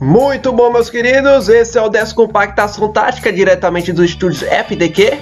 Muito 0.00 0.50
bom, 0.50 0.72
meus 0.72 0.88
queridos. 0.88 1.50
Esse 1.50 1.76
é 1.76 1.82
o 1.82 1.90
Descompactação 1.90 2.90
Tática, 2.90 3.30
diretamente 3.30 3.92
dos 3.92 4.06
estúdios 4.06 4.42
FDQ, 4.42 5.18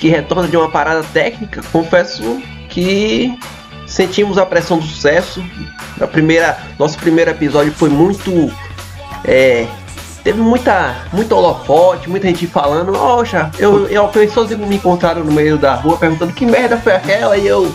que 0.00 0.08
retorna 0.08 0.48
de 0.48 0.56
uma 0.56 0.70
parada 0.70 1.04
técnica. 1.12 1.62
Confesso 1.70 2.40
que 2.70 3.38
sentimos 3.86 4.38
a 4.38 4.46
pressão 4.46 4.78
do 4.78 4.84
sucesso. 4.84 5.44
A 6.00 6.06
primeira, 6.06 6.58
nosso 6.78 6.96
primeiro 6.96 7.32
episódio 7.32 7.70
foi 7.72 7.90
muito. 7.90 8.50
É, 9.26 9.66
teve 10.22 10.40
muita, 10.40 11.04
muito 11.12 11.36
holofote, 11.36 12.08
muita 12.08 12.26
gente 12.26 12.46
falando. 12.46 12.92
Poxa, 12.92 13.50
eu, 13.58 13.86
eu, 13.88 14.08
pessoas 14.08 14.48
me 14.56 14.76
encontraram 14.76 15.22
no 15.22 15.32
meio 15.32 15.58
da 15.58 15.74
rua 15.74 15.98
perguntando 15.98 16.32
que 16.32 16.46
merda 16.46 16.78
foi 16.78 16.94
aquela 16.94 17.36
e 17.36 17.46
eu 17.46 17.70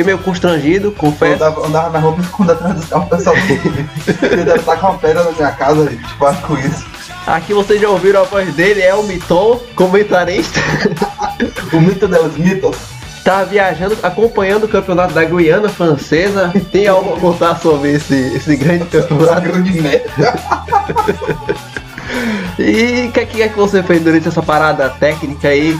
Fiquei 0.00 0.04
meio 0.04 0.18
constrangido, 0.18 0.92
confesso. 0.92 1.42
Eu 1.42 1.48
andava, 1.48 1.66
andava 1.66 1.90
na 1.90 1.98
rua 1.98 2.16
escondendo 2.20 2.52
atrás 2.52 2.74
dos 2.74 2.86
carros, 2.86 3.06
o 3.06 3.10
pessoal 3.10 3.36
tentando 3.36 4.56
estar 4.56 4.76
com 4.76 4.86
uma 4.86 4.98
pedra 4.98 5.24
na 5.24 5.32
minha 5.32 5.52
casa, 5.52 5.90
tipo, 5.90 6.46
com 6.46 6.58
isso. 6.58 6.86
Aqui 7.26 7.52
vocês 7.52 7.80
já 7.80 7.88
ouviram 7.90 8.22
a 8.22 8.24
voz 8.24 8.54
dele, 8.54 8.80
é 8.80 8.94
o 8.94 9.02
Miton, 9.02 9.60
comentarista. 9.74 10.58
o 11.72 11.80
mito 11.80 12.08
dos 12.08 12.36
mitos. 12.38 12.76
Tá 13.22 13.44
viajando, 13.44 13.98
acompanhando 14.02 14.64
o 14.64 14.68
campeonato 14.68 15.12
da 15.12 15.22
Guiana 15.22 15.68
Francesa. 15.68 16.50
Tem 16.72 16.86
algo 16.86 17.14
a 17.14 17.20
contar 17.20 17.56
sobre 17.56 17.92
esse, 17.92 18.14
esse 18.34 18.56
grande 18.56 18.86
campeonato? 18.86 19.42
Grande 19.42 19.82
merda. 19.82 20.34
e 22.58 23.08
o 23.08 23.12
que, 23.12 23.26
que 23.26 23.42
é 23.42 23.48
que 23.48 23.56
você 23.56 23.82
fez 23.82 24.02
durante 24.02 24.28
essa 24.28 24.42
parada 24.42 24.88
técnica 24.88 25.48
aí? 25.48 25.78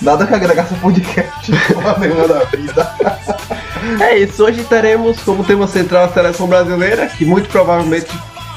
Nada 0.00 0.26
que 0.26 0.34
agregar 0.34 0.66
seu 0.66 0.76
podcast 0.78 1.50
nenhuma 1.98 2.28
da 2.28 2.44
vida. 2.44 2.94
É 4.00 4.16
isso, 4.18 4.44
hoje 4.44 4.62
teremos 4.64 5.20
como 5.20 5.44
tema 5.44 5.66
central 5.66 6.04
a 6.04 6.08
seleção 6.08 6.46
brasileira, 6.46 7.06
que 7.08 7.24
muito 7.24 7.48
provavelmente 7.48 8.08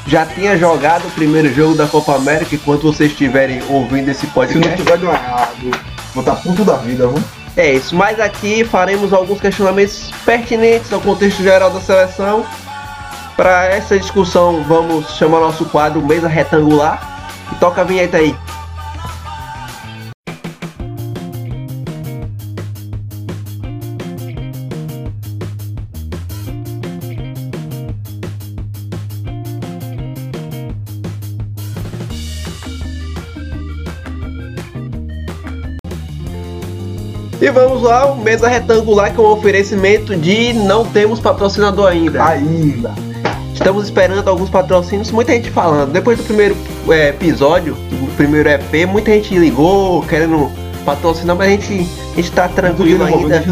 já 0.06 0.26
tinha 0.26 0.56
jogado 0.56 1.06
o 1.06 1.10
primeiro 1.10 1.52
jogo 1.52 1.74
da 1.74 1.86
Copa 1.86 2.14
América 2.16 2.54
enquanto 2.54 2.82
vocês 2.82 3.10
estiverem 3.10 3.62
ouvindo 3.68 4.08
esse 4.08 4.26
podcast. 4.28 4.62
Se 4.62 4.68
não 4.68 4.76
tiver 4.76 4.98
ganhado, 4.98 5.70
vou 6.14 6.22
estar 6.22 6.36
puto 6.36 6.64
da 6.64 6.76
vida, 6.76 7.06
viu? 7.08 7.22
É 7.56 7.74
isso, 7.74 7.94
mas 7.94 8.18
aqui 8.18 8.64
faremos 8.64 9.12
alguns 9.12 9.40
questionamentos 9.40 10.10
pertinentes 10.24 10.92
ao 10.92 11.00
contexto 11.00 11.42
geral 11.42 11.70
da 11.70 11.80
seleção. 11.80 12.44
Para 13.36 13.66
essa 13.66 13.98
discussão, 13.98 14.62
vamos 14.62 15.16
chamar 15.16 15.40
nosso 15.40 15.64
quadro 15.66 16.04
Mesa 16.04 16.28
Retangular. 16.28 17.26
E 17.50 17.54
toca 17.56 17.82
a 17.82 17.84
vinheta 17.84 18.16
aí. 18.16 18.34
Vamos 37.52 37.82
lá, 37.82 38.06
o 38.06 38.16
mesa 38.16 38.48
retangular 38.48 39.12
que 39.12 39.20
é 39.20 39.22
um 39.22 39.26
oferecimento 39.26 40.16
de 40.16 40.52
não 40.52 40.84
temos 40.84 41.20
patrocinador 41.20 41.88
ainda. 41.88 42.24
Ainda. 42.24 42.94
Estamos 43.52 43.84
esperando 43.84 44.26
alguns 44.26 44.50
patrocínios, 44.50 45.10
muita 45.10 45.32
gente 45.32 45.50
falando. 45.50 45.92
Depois 45.92 46.18
do 46.18 46.24
primeiro 46.24 46.56
é, 46.88 47.10
episódio, 47.10 47.74
do 47.74 48.16
primeiro 48.16 48.48
EP, 48.48 48.88
muita 48.88 49.12
gente 49.12 49.36
ligou 49.36 50.02
querendo 50.02 50.50
patrocinar, 50.82 51.36
mas 51.36 51.48
a 51.48 51.50
gente 51.50 51.88
está 52.16 52.48
tranquilo 52.48 53.04
ainda. 53.04 53.42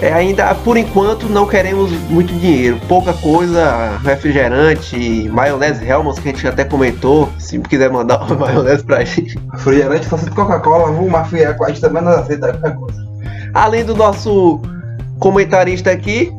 É, 0.00 0.12
ainda 0.12 0.54
por 0.54 0.76
enquanto 0.76 1.28
não 1.28 1.46
queremos 1.46 1.90
muito 2.08 2.32
dinheiro, 2.34 2.80
pouca 2.88 3.12
coisa, 3.12 3.98
refrigerante, 4.04 5.28
maionese 5.30 5.86
Helmans 5.86 6.18
que 6.18 6.28
a 6.28 6.32
gente 6.32 6.46
até 6.46 6.64
comentou, 6.64 7.28
se 7.38 7.58
quiser 7.60 7.90
mandar 7.90 8.22
uma 8.22 8.34
maionese 8.46 8.84
pra 8.84 9.04
gente. 9.04 9.38
Refrigerante 9.52 10.06
só 10.06 10.16
de 10.16 10.30
Coca-Cola, 10.30 10.90
uma 10.90 11.24
fria 11.24 11.54
com 11.54 11.64
a 11.64 11.68
gente 11.68 11.80
também 11.80 12.02
não 12.02 12.12
aceita 12.12 12.52
qualquer 12.52 12.76
coisa. 12.76 13.08
Além 13.54 13.84
do 13.84 13.94
nosso 13.94 14.60
comentarista 15.18 15.90
aqui, 15.90 16.32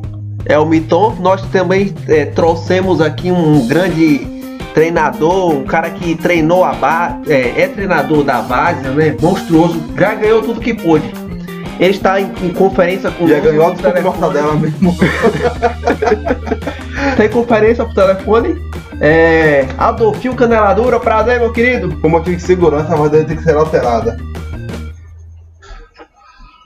é 0.46 0.58
o 0.58 0.66
Miton, 0.66 1.16
nós 1.20 1.42
também 1.48 1.94
é, 2.08 2.24
trouxemos 2.24 3.00
aqui 3.00 3.30
um 3.30 3.66
grande 3.66 4.26
treinador, 4.74 5.54
um 5.54 5.64
cara 5.64 5.90
que 5.90 6.14
treinou 6.14 6.64
a 6.64 6.72
base, 6.72 7.32
é, 7.32 7.62
é, 7.62 7.68
treinador 7.68 8.24
da 8.24 8.42
base, 8.42 8.80
né? 8.88 9.16
Monstruoso, 9.20 9.82
já 9.98 10.14
ganhou 10.14 10.42
tudo 10.42 10.60
que 10.60 10.74
pôde. 10.74 11.12
Ele 11.78 11.90
está 11.90 12.20
em, 12.20 12.30
em 12.42 12.50
conferência 12.50 13.10
com 13.10 13.26
Já 13.26 13.40
ganhou 13.40 13.66
a 13.66 14.00
mortadela 14.02 14.54
mesmo. 14.54 14.94
Tem 17.16 17.28
conferência 17.30 17.86
por 17.86 17.94
telefone. 17.94 18.60
É, 19.00 19.66
Adolfinho 19.78 20.34
Caneladura, 20.34 21.00
prazer, 21.00 21.40
meu 21.40 21.52
querido. 21.52 21.98
Como 22.00 22.18
aqui 22.18 22.36
de 22.36 22.42
segurança, 22.42 22.94
voz 22.94 23.10
dele 23.10 23.24
tem 23.24 23.38
que 23.38 23.42
ser 23.42 23.56
alterada. 23.56 24.18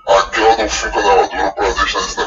Aqui 0.08 0.40
é 0.40 0.42
o 0.42 0.52
Adolfinho 0.52 0.92
Caneladura, 0.92 1.52
prazer 1.52 1.86
estar 1.86 2.23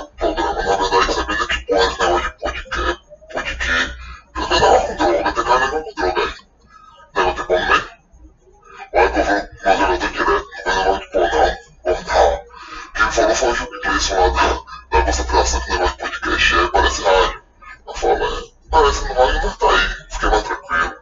Foi 13.12 13.50
o 13.52 13.56
Gil 13.56 13.68
Gleison 13.84 14.16
lá 14.16 14.30
da, 14.30 14.98
da 14.98 15.06
concentração 15.06 15.62
que 15.62 15.72
negócio 15.72 15.96
de 15.96 16.04
podcast 16.04 16.56
é, 16.56 16.68
parece 16.68 17.02
rádio. 17.04 17.42
Eu 17.88 17.94
falo, 17.94 18.24
é, 18.24 18.28
parece 18.70 19.06
rádio, 19.06 19.42
mas 19.44 19.58
tá 19.58 19.68
aí, 19.70 20.10
fiquei 20.10 20.30
mais 20.30 20.44
tranquilo. 20.44 20.94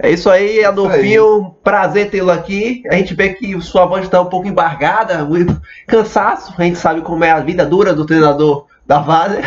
É 0.00 0.10
isso 0.10 0.30
aí, 0.30 0.64
Adolfinho. 0.64 1.56
Prazer 1.64 2.10
tê-lo 2.10 2.30
aqui. 2.30 2.82
A 2.88 2.94
gente 2.94 3.14
vê 3.14 3.30
que 3.30 3.60
sua 3.60 3.84
voz 3.84 4.04
está 4.04 4.20
um 4.20 4.26
pouco 4.26 4.46
embargada, 4.46 5.24
muito 5.24 5.60
cansaço. 5.88 6.54
A 6.56 6.62
gente 6.62 6.78
sabe 6.78 7.00
como 7.00 7.24
é 7.24 7.32
a 7.32 7.40
vida 7.40 7.66
dura 7.66 7.92
do 7.92 8.06
treinador 8.06 8.66
da 8.86 9.00
Vale. 9.00 9.38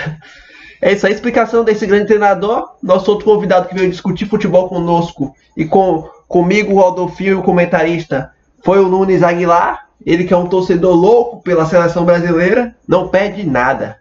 É 0.82 0.92
isso 0.94 1.06
aí, 1.06 1.14
a 1.14 1.16
explicação 1.16 1.64
desse 1.64 1.86
grande 1.86 2.08
treinador. 2.08 2.76
Nosso 2.82 3.12
outro 3.12 3.26
convidado 3.26 3.70
que 3.70 3.76
veio 3.76 3.90
discutir 3.90 4.26
futebol 4.26 4.68
conosco 4.68 5.36
e 5.56 5.64
com 5.64 6.10
comigo, 6.28 6.74
o 6.74 6.88
Adolfinho, 6.88 7.40
o 7.40 7.44
comentarista, 7.44 8.32
foi 8.64 8.80
o 8.80 8.88
Nunes 8.88 9.22
Aguilar. 9.22 9.91
Ele 10.06 10.24
que 10.24 10.34
é 10.34 10.38
um 10.38 10.48
torcedor 10.48 10.96
louco 10.96 11.42
pela 11.42 11.66
seleção 11.66 12.06
brasileira, 12.06 12.76
não 12.88 13.08
perde 13.08 13.44
nada. 13.44 14.00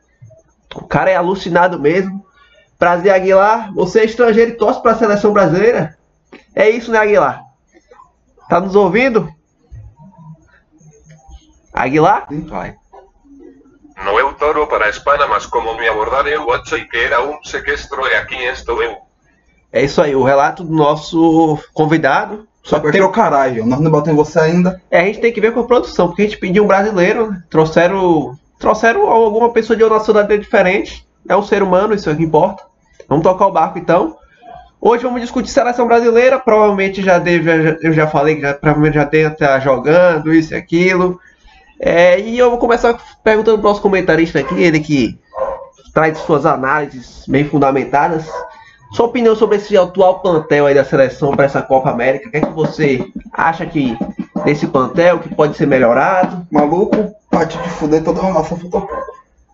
O 0.75 0.87
cara 0.87 1.11
é 1.11 1.17
alucinado 1.17 1.79
mesmo. 1.79 2.25
Prazer, 2.79 3.13
Aguilar. 3.13 3.73
Você 3.75 4.01
é 4.01 4.05
estrangeiro 4.05 4.53
e 4.53 4.57
torce 4.57 4.81
para 4.81 4.93
a 4.93 4.99
seleção 4.99 5.33
brasileira? 5.33 5.99
É 6.55 6.69
isso, 6.71 6.91
né, 6.91 6.99
Aguilar? 6.99 7.43
Tá 8.49 8.61
nos 8.61 8.75
ouvindo? 8.75 9.29
Aguilar? 11.73 12.27
Vai. 12.49 12.77
No 14.05 14.19
eu 14.19 14.33
toro 14.35 14.67
para 14.67 14.87
a 14.87 14.89
Espanha, 14.89 15.27
mas 15.27 15.45
como 15.45 15.77
me 15.77 15.87
abordaram 15.87 16.29
eu 16.29 16.51
achei 16.53 16.85
que 16.87 16.97
era 16.97 17.23
um 17.23 17.43
sequestro 17.45 18.07
e 18.07 18.15
aqui 18.15 18.37
estou 18.45 18.83
eu. 18.83 18.97
É 19.73 19.85
isso 19.85 20.01
aí, 20.01 20.17
o 20.17 20.25
relato 20.25 20.65
do 20.65 20.73
nosso 20.73 21.59
convidado. 21.73 22.49
Só 22.63 22.79
que 22.79 22.91
tem 22.93 23.01
o 23.01 23.11
caralho, 23.11 23.65
nós 23.67 23.81
não 23.81 23.91
batemos 23.91 24.29
você 24.29 24.39
ainda. 24.39 24.81
É, 24.91 25.01
a 25.01 25.05
gente 25.05 25.21
tem 25.21 25.33
que 25.33 25.41
ver 25.41 25.53
com 25.53 25.61
a 25.61 25.67
produção, 25.67 26.09
porque 26.09 26.23
a 26.23 26.25
gente 26.27 26.39
pediu 26.39 26.65
um 26.65 26.67
brasileiro, 26.67 27.35
trouxeram, 27.49 28.37
trouxeram 28.59 29.09
alguma 29.09 29.51
pessoa 29.51 29.77
de 29.77 29.83
uma 29.83 29.97
nacionalidade 29.97 30.43
diferente. 30.43 31.07
É 31.29 31.37
um 31.37 31.43
ser 31.43 31.63
humano, 31.63 31.95
isso 31.95 32.11
é 32.11 32.15
que 32.15 32.23
importa. 32.23 32.63
Vamos 33.09 33.25
tocar 33.25 33.47
o 33.47 33.53
barco 33.53 33.79
então. 33.79 34.17
Hoje 34.81 35.03
vamos 35.03 35.21
discutir 35.21 35.51
seleção 35.51 35.87
brasileira. 35.87 36.39
Provavelmente 36.39 37.03
já 37.03 37.19
deve, 37.19 37.79
eu 37.83 37.93
já 37.93 38.07
falei 38.07 38.37
que 38.37 38.43
já, 38.43 38.55
provavelmente 38.55 38.95
já 38.95 39.05
deve 39.05 39.35
estar 39.35 39.59
jogando 39.61 40.33
isso 40.33 40.55
e 40.55 40.57
aquilo. 40.57 41.19
É, 41.79 42.21
e 42.21 42.39
eu 42.39 42.51
vou 42.51 42.59
começar 42.59 42.99
perguntando 43.25 43.59
para 43.59 43.67
o 43.67 43.71
nosso 43.71 43.83
comentarista 43.83 44.39
aqui, 44.39 44.63
ele 44.63 44.81
que 44.81 45.19
traz 45.93 46.19
suas 46.19 46.47
análises 46.47 47.25
bem 47.27 47.45
fundamentadas. 47.45 48.27
Sua 48.93 49.07
opinião 49.07 49.37
sobre 49.37 49.57
esse 49.57 49.77
atual 49.77 50.21
plantel 50.21 50.67
aí 50.67 50.75
da 50.75 50.85
seleção 50.85 51.31
para 51.31 51.45
essa 51.45 51.63
Copa 51.63 51.91
América? 51.91 52.29
O 52.29 52.31
que 52.31 52.37
é 52.39 52.41
que 52.41 52.53
você 52.53 53.07
acha 53.33 53.65
que 53.65 53.97
desse 54.45 54.67
plantel 54.67 55.21
que 55.21 55.35
pode 55.35 55.57
ser 55.57 55.67
melhorado? 55.67 56.47
Maluco, 56.51 57.15
parte 57.31 57.57
de 57.57 57.69
fuder 57.71 58.03
toda 58.03 58.21
a 58.21 58.33
nossa 58.33 58.57
foto. 58.57 58.89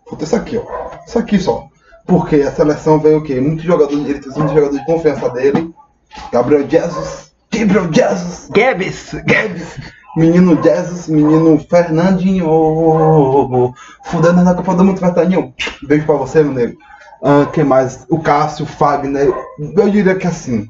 Foto 0.08 0.24
isso 0.24 0.36
aqui, 0.36 0.56
ó. 0.56 0.64
Isso 1.06 1.18
aqui 1.18 1.38
só. 1.38 1.68
Porque 2.06 2.36
a 2.36 2.52
seleção 2.52 2.98
veio 2.98 3.18
o 3.18 3.22
quê? 3.22 3.40
Muitos 3.40 3.64
jogadores, 3.64 4.08
ele 4.08 4.20
tem 4.20 4.32
muitos 4.32 4.54
jogadores 4.54 4.78
de 4.78 4.86
confiança 4.86 5.28
dele. 5.30 5.74
Gabriel 6.32 6.68
Jesus. 6.68 7.32
Gabriel 7.50 7.92
Jesus. 7.92 8.48
Gabs. 8.50 9.12
Gabs. 9.26 9.78
Menino 10.16 10.58
Jesus, 10.62 11.08
menino 11.08 11.58
Fernandinho. 11.68 12.48
Oh, 12.48 13.48
oh, 13.50 13.52
oh, 13.52 13.74
Fudendo 14.04 14.42
na 14.42 14.54
Copa 14.54 14.74
do 14.74 14.82
Mundo, 14.82 14.98
Fernandinho. 14.98 15.52
Beijo 15.82 16.06
pra 16.06 16.14
você, 16.14 16.42
meu 16.42 16.54
nego. 16.54 16.78
Uh, 17.20 17.50
quem 17.52 17.64
mais? 17.64 18.04
O 18.08 18.20
Cássio, 18.20 18.64
o 18.64 18.68
Fagner. 18.68 19.32
Eu 19.58 19.90
diria 19.90 20.14
que 20.14 20.26
assim. 20.26 20.68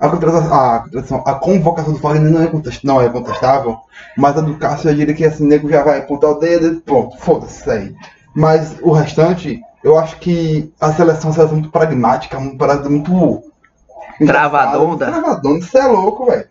A, 0.00 0.06
a, 0.06 0.84
a 1.26 1.34
convocação 1.34 1.92
do 1.92 1.98
Fagner 1.98 2.30
não 2.30 2.42
é, 2.42 2.46
contest, 2.46 2.84
não 2.84 3.00
é 3.00 3.08
contestável, 3.08 3.76
mas 4.16 4.36
a 4.36 4.40
do 4.40 4.56
Cássio 4.56 4.90
eu 4.90 4.94
diria 4.94 5.14
que 5.14 5.24
assim, 5.24 5.44
o 5.44 5.48
nego 5.48 5.68
já 5.68 5.82
vai 5.82 5.98
apontar 5.98 6.30
o 6.30 6.38
dedo 6.38 6.66
e 6.68 6.80
pronto, 6.80 7.16
foda-se 7.18 7.68
aí. 7.68 7.96
Mas 8.32 8.76
o 8.80 8.92
restante, 8.92 9.60
eu 9.82 9.98
acho 9.98 10.16
que 10.18 10.72
a 10.80 10.92
seleção 10.92 11.24
é 11.24 11.26
uma 11.26 11.34
seleção 11.34 11.56
muito 11.56 11.70
pragmática, 11.70 12.38
uma 12.38 12.56
parada 12.56 12.88
muito 12.88 13.42
Travadonda. 14.24 15.06
Travadonda, 15.06 15.58
isso 15.58 15.78
é 15.78 15.86
louco, 15.86 16.26
velho. 16.26 16.46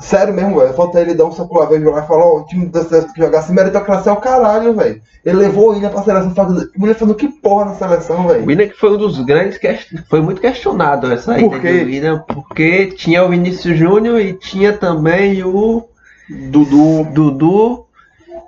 Sério 0.00 0.32
mesmo, 0.34 0.58
velho. 0.58 0.72
Falta 0.74 1.00
ele 1.00 1.14
dar 1.14 1.24
um 1.24 1.32
saco 1.32 1.58
lá, 1.58 1.66
velho, 1.66 1.90
lá 1.90 2.02
e 2.02 2.06
falar, 2.06 2.24
ó, 2.24 2.38
o 2.40 2.44
time 2.46 2.66
da 2.66 2.84
seleção 2.84 3.12
que 3.12 3.20
jogasse 3.20 3.52
meritocracia 3.52 4.12
é 4.12 4.14
o 4.14 4.18
caralho, 4.20 4.74
velho. 4.74 5.00
Ele 5.24 5.36
levou 5.36 5.66
o 5.68 5.72
William 5.72 5.90
pra 5.90 6.02
seleção, 6.02 6.34
fazendo- 6.34 6.60
o 6.76 6.80
William 6.82 6.94
fazendo 6.94 7.14
que 7.16 7.28
porra 7.28 7.66
na 7.66 7.74
seleção, 7.74 8.24
O 8.24 8.28
velho. 8.28 8.46
William 8.46 8.68
que 8.68 8.78
foi 8.78 8.92
um 8.92 8.96
dos 8.96 9.20
grandes, 9.20 9.58
que 9.58 9.68
foi 10.08 10.20
muito 10.20 10.40
questionado 10.40 11.10
essa 11.12 11.34
quê? 11.34 11.42
do 11.42 11.50
William, 11.86 12.24
porque 12.28 12.86
tinha 12.86 13.24
o 13.24 13.28
Vinícius 13.28 13.76
Júnior 13.76 14.20
e 14.20 14.32
tinha 14.34 14.72
também 14.72 15.42
o 15.42 15.84
Dudu, 16.30 17.04
Dudu, 17.12 17.84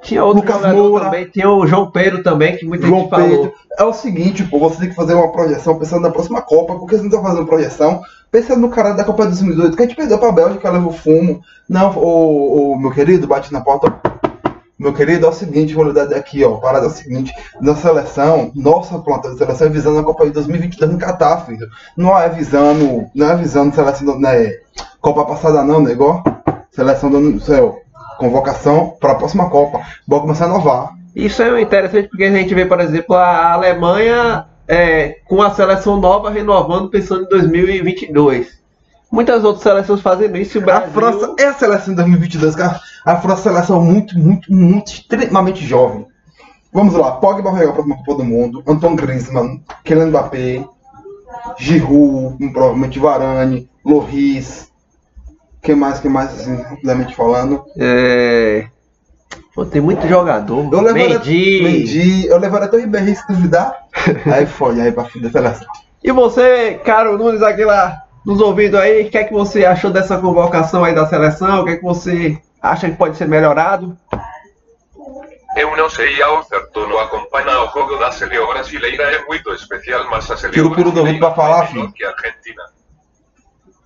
tinha 0.02 0.25
outro 0.25 0.43
Lucas 0.43 0.73
Moura. 0.75 1.05
também, 1.06 1.25
tinha 1.26 1.50
o 1.50 1.67
João 1.67 1.91
Pedro 1.91 2.23
também, 2.23 2.56
que 2.56 2.67
muita 2.67 2.87
João 2.87 3.00
gente 3.00 3.11
falou. 3.11 3.29
Pedro. 3.29 3.52
É 3.79 3.85
o 3.85 3.93
seguinte, 3.93 4.44
pô, 4.44 4.58
você 4.58 4.79
tem 4.79 4.88
que 4.88 4.94
fazer 4.94 5.14
uma 5.14 5.31
projeção 5.32 5.79
pensando 5.79 6.02
na 6.02 6.11
próxima 6.11 6.43
Copa, 6.43 6.76
porque 6.76 6.97
você 6.97 7.02
não 7.02 7.11
tá 7.11 7.20
fazendo 7.20 7.47
projeção 7.47 8.02
pensando 8.31 8.61
no 8.61 8.70
cara 8.70 8.93
da 8.93 9.05
Copa 9.05 9.25
de 9.25 9.31
2018, 9.31 9.76
que 9.76 9.82
a 9.82 9.87
gente 9.87 9.97
perdeu 9.97 10.19
pra 10.19 10.32
Bélgica, 10.32 10.70
levou 10.70 10.93
fumo. 10.93 11.43
Não, 11.69 11.91
ô, 11.97 12.73
ô, 12.73 12.76
meu 12.79 12.91
querido, 12.91 13.26
bate 13.26 13.52
na 13.52 13.61
porta. 13.61 13.93
Meu 14.79 14.94
querido, 14.94 15.26
é 15.26 15.29
o 15.29 15.32
seguinte, 15.32 15.75
vou 15.75 15.85
lhe 15.85 15.93
dar 15.93 16.05
aqui, 16.14 16.43
ó. 16.43 16.56
Parada 16.56 16.87
é 16.87 16.88
o 16.88 16.93
seguinte, 16.93 17.35
na 17.61 17.75
seleção, 17.75 18.50
nossa 18.55 18.99
planta 18.99 19.31
de 19.31 19.37
seleção 19.37 19.67
é 19.67 19.70
visando 19.70 19.99
a 19.99 20.05
Copa 20.05 20.25
de 20.25 20.31
2022 20.31 20.93
no 20.93 20.99
Catar, 20.99 21.44
filho. 21.44 21.69
Não 21.97 22.17
é 22.19 22.29
visando, 22.29 23.06
não 23.14 23.31
é 23.31 23.37
visando 23.37 23.75
seleção, 23.75 24.19
né, 24.19 24.52
Copa 25.00 25.25
passada 25.25 25.62
não, 25.62 25.81
negócio. 25.81 26.23
Seleção 26.70 27.11
do 27.11 27.41
céu. 27.41 27.81
Convocação 28.21 28.97
para 29.01 29.13
a 29.13 29.15
próxima 29.15 29.49
Copa. 29.49 29.81
Bora 30.07 30.21
começar 30.21 30.45
a 30.45 30.49
inovar. 30.49 30.95
Isso 31.17 31.43
é 31.43 31.61
interessante 31.63 32.09
porque 32.09 32.25
a 32.25 32.31
gente 32.31 32.55
vê, 32.55 32.67
por 32.67 32.79
exemplo, 32.79 33.17
a 33.17 33.55
Alemanha 33.55 34.45
é, 34.69 35.17
com 35.27 35.41
a 35.41 35.51
seleção 35.51 35.99
nova 35.99 36.29
renovando 36.31 36.91
pensando 36.91 37.25
em 37.25 37.29
2022. 37.29 38.61
Muitas 39.11 39.43
outras 39.43 39.63
seleções 39.63 40.03
fazendo 40.03 40.37
isso 40.37 40.59
o 40.59 40.63
A 40.63 40.65
Brasil... 40.65 40.93
França 40.93 41.35
é 41.39 41.47
a 41.47 41.55
seleção 41.55 41.95
de 41.95 41.97
2022, 41.97 42.55
cara. 42.55 42.79
A 43.07 43.17
França 43.17 43.49
é 43.49 43.53
uma 43.53 43.63
seleção 43.63 43.83
muito, 43.83 44.19
muito, 44.19 44.53
muito 44.53 44.93
extremamente 44.93 45.65
jovem. 45.67 46.07
Vamos 46.73 46.95
lá, 46.95 47.13
Pogba 47.13 47.51
vai 47.51 47.61
jogar 47.61 47.71
a 47.71 47.75
próxima 47.75 47.97
Copa 47.97 48.15
do 48.17 48.25
Mundo, 48.25 48.63
Antoine 48.69 48.97
Griezmann, 48.97 49.61
Kylian 49.83 50.07
Mbappé, 50.09 50.65
Giroud, 51.59 52.37
provavelmente 52.53 52.99
Varane, 52.99 53.69
Loris, 53.85 54.70
que 55.62 55.75
mais, 55.75 56.01
que 56.01 56.09
mais, 56.09 56.33
assim, 56.33 56.62
rapidamente 56.62 57.15
falando. 57.15 57.65
É... 57.77 58.67
Pô, 59.55 59.65
tem 59.65 59.81
muito 59.81 60.07
jogador. 60.07 60.69
Eu 60.73 60.81
levaria, 60.81 61.19
Mendy. 61.19 61.62
Mendy, 61.62 62.27
eu 62.27 62.39
levaria 62.39 62.67
até 62.67 62.77
o 62.77 62.81
Ribéry 62.81 63.17
se 63.17 63.27
duvidar. 63.29 63.77
aí 64.33 64.47
foi, 64.47 64.81
aí 64.81 64.93
pra 64.93 65.05
fim 65.05 65.21
da 65.21 65.31
seleção. 65.31 65.67
E 66.03 66.12
você, 66.12 66.81
Caro 66.85 67.19
Nunes, 67.19 67.43
aqui 67.43 67.65
lá 67.65 68.05
nos 68.25 68.41
ouvindo 68.41 68.79
aí, 68.79 69.07
o 69.07 69.11
que 69.11 69.19
é 69.19 69.25
que 69.25 69.33
você 69.33 69.65
achou 69.65 69.91
dessa 69.91 70.19
convocação 70.19 70.85
aí 70.85 70.95
da 70.95 71.07
seleção? 71.07 71.61
O 71.61 71.65
que 71.65 71.73
é 71.73 71.77
que 71.77 71.83
você 71.83 72.41
acha 72.62 72.89
que 72.89 72.97
pode 72.97 73.17
ser 73.17 73.29
melhorado? 73.29 73.97
Eu 75.57 75.77
não 75.77 75.91
sei 75.91 76.23
ao 76.23 76.43
certo, 76.45 76.87
não 76.87 76.99
acompanha 76.99 77.62
o 77.62 77.69
jogo 77.73 77.97
da 77.97 78.12
seleção 78.12 78.47
brasileira, 78.47 79.03
é 79.03 79.25
muito 79.27 79.53
especial, 79.53 80.09
mas 80.09 80.31
a 80.31 80.37
Tira 80.37 80.53
seleção 80.53 80.73
o 80.73 80.75
peru 80.75 80.93
do 80.93 81.01
ouvido 81.01 81.19
pra 81.19 81.35
falar, 81.35 81.67
filho. 81.67 81.91
que 81.93 82.05
a 82.05 82.11
Argentina. 82.11 82.62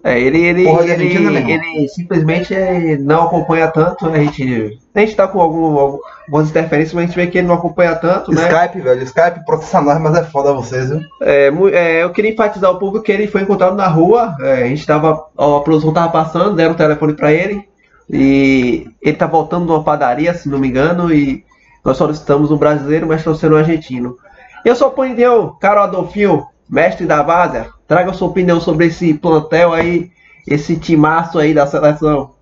É, 0.05 0.21
ele, 0.21 0.39
ele, 0.45 0.65
Porra 0.65 0.85
ele, 0.85 1.05
irmão. 1.07 1.49
ele 1.49 1.89
simplesmente 1.89 2.55
é, 2.55 2.99
não 2.99 3.23
acompanha 3.23 3.69
tanto. 3.69 4.07
A 4.07 4.19
gente, 4.19 4.79
a 4.95 5.01
gente 5.01 5.17
tá 5.17 5.27
com 5.27 5.41
algum, 5.41 5.79
algumas 5.79 6.51
interferências, 6.51 6.93
mas 6.93 7.05
a 7.05 7.07
gente 7.07 7.17
vê 7.17 7.27
que 7.27 7.39
ele 7.39 7.47
não 7.47 7.55
acompanha 7.55 7.97
tanto, 7.97 8.31
né? 8.31 8.43
Skype, 8.43 8.83
velho, 8.83 9.03
Skype 9.03 9.47
processa 9.47 9.81
nós, 9.81 9.99
mas 9.99 10.15
é 10.15 10.23
foda 10.23 10.53
vocês, 10.53 10.91
viu? 10.91 11.01
É, 11.23 11.51
é, 11.73 12.03
eu 12.03 12.11
queria 12.11 12.33
enfatizar 12.33 12.71
o 12.71 12.79
público 12.79 13.03
que 13.03 13.11
ele 13.11 13.27
foi 13.27 13.41
encontrado 13.41 13.75
na 13.75 13.89
rua. 13.89 14.37
é, 14.43 14.65
a 14.65 14.67
gente 14.67 14.85
tava, 14.85 15.27
a 15.39 15.61
produção 15.61 15.91
tava 15.91 16.13
passando, 16.13 16.55
deram 16.55 16.73
o 16.73 16.77
telefone 16.77 17.15
para 17.15 17.33
ele 17.33 17.67
e 18.11 18.87
ele 19.01 19.17
tá 19.17 19.27
voltando 19.27 19.65
de 19.65 19.73
uma 19.73 19.83
padaria, 19.83 20.35
se 20.35 20.51
não 20.51 20.59
me 20.59 20.69
engano, 20.69 21.11
e 21.15 21.43
nós 21.83 21.97
solicitamos 21.97 22.51
um 22.51 22.59
brasileiro, 22.59 23.07
mas 23.07 23.23
trouxeram 23.23 23.57
um 23.57 23.59
argentino. 23.59 24.19
Eu 24.67 24.77
sou 24.77 24.89
opinião, 24.89 25.57
caro 25.59 25.81
Adolfinho, 25.81 26.45
mestre 26.69 27.07
da 27.07 27.23
Várzea, 27.23 27.71
traga 27.87 28.13
sua 28.13 28.29
opinião 28.29 28.61
sobre 28.61 28.87
esse 28.87 29.15
plantel 29.15 29.73
aí, 29.73 30.11
esse 30.47 30.77
timaço 30.77 31.39
aí 31.39 31.55
da 31.55 31.67
seleção. 31.67 32.35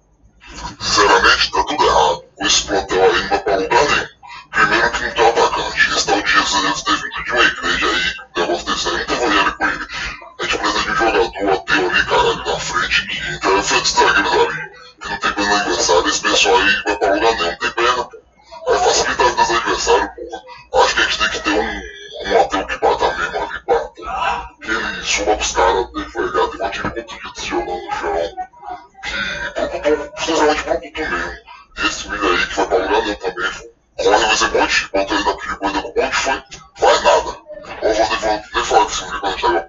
Sinceramente, 0.81 1.51
tá 1.51 1.65
tudo 1.65 1.85
errado. 1.85 2.25
Com 2.37 2.47
esse 2.47 2.67
plantel 2.67 3.05
aí 3.05 3.21
não 3.23 3.29
vai 3.29 3.39
pra 3.41 3.57
lugar 3.57 3.85
nenhum. 3.85 4.07
Primeiro 4.51 4.91
que 4.91 5.03
não 5.05 5.11
tem 5.13 5.29
atacante. 5.29 5.91
Esse 5.97 6.07
tal 6.07 6.27
Jesus 6.27 6.63
deve 6.63 6.83
ter 6.83 6.97
vindo 6.97 7.25
de 7.25 7.33
uma 7.33 7.45
igreja 7.45 7.87
aí. 7.87 8.13
Negócio 8.37 8.67
desse 8.67 8.89
aí, 8.89 8.99
não 8.99 9.07
tava 9.07 9.25
olhando 9.25 9.57
com 9.57 9.65
ele. 9.67 9.87
A 10.39 10.45
gente 10.45 10.59
precisa 10.59 10.83
de 10.83 10.91
um 10.91 10.97
jogador 10.97 11.53
ateu 11.53 11.91
ali, 11.91 12.05
caralho, 12.05 12.37
na 12.37 12.59
frente, 12.59 13.07
que 13.07 13.63
frente 13.63 13.83
dos 13.83 13.93
zagueiros 13.93 14.33
ali, 14.33 14.71
que 15.01 15.09
não 15.09 15.19
tem 15.19 15.33
perna 15.33 15.61
adversário. 15.61 16.09
Esse 16.09 16.21
pessoal 16.21 16.57
aí 16.57 16.77
não 16.77 16.83
vai 16.83 16.97
pra 16.97 17.15
lugar 17.15 17.35
nenhum, 17.35 17.51
não 17.51 17.59
tem 17.59 17.71
perna, 17.71 18.05
pô. 18.05 18.17
Aí 18.69 18.79
facilita 18.79 19.23
a 19.23 19.29
vida 19.29 19.43
dos 19.43 19.51
adversários, 19.51 20.11
porra. 20.71 20.85
Acho 20.85 20.95
que 20.95 21.01
a 21.01 21.05
gente 21.05 21.19
tem 21.19 21.29
que 21.31 21.41
ter 21.41 21.51
um, 21.51 22.33
um 22.33 22.41
ateu 22.41 22.67
que 22.67 22.79
bata. 22.79 23.12
Que 25.03 25.09
ele 25.09 25.09
suba 25.09 25.37
pros 25.37 25.53
caras, 25.53 25.93
desfregado, 25.93 26.55
e 26.55 26.59
vai 26.59 26.71
tirar 26.71 26.91
contundido 26.91 27.33
se 27.35 27.47
jogando 27.49 27.83
no 27.83 27.93
chão 27.93 28.15
que 29.55 29.81
produtor, 29.81 30.13
sinceramente 30.19 30.63
produtor 30.63 31.11
mesmo. 31.11 31.33
E 31.77 31.87
esse 31.87 32.09
vídeo 32.09 32.29
aí 32.29 32.37
que 32.39 32.55
foi 32.55 32.67
pra 32.67 32.77
lugar 32.79 33.03
nenhum 33.03 33.17
também, 33.17 33.51
corre 33.97 34.33
o 34.33 34.37
Zemonte, 34.37 34.91
botou 34.93 35.17
ele 35.17 35.25
na 35.25 35.33
corrida 35.35 35.57
com 35.57 35.67
o 35.67 35.73
Monte, 35.73 36.13
foi, 36.13 36.43
faz 36.77 37.05
nada. 37.05 37.37
Ou 37.83 37.95
vou 37.95 38.29
nem, 38.29 38.43
nem 38.55 38.65
falar 38.65 38.85
desse 38.85 39.05
vídeo 39.05 39.21
quando 39.21 39.39
chegar. 39.39 39.69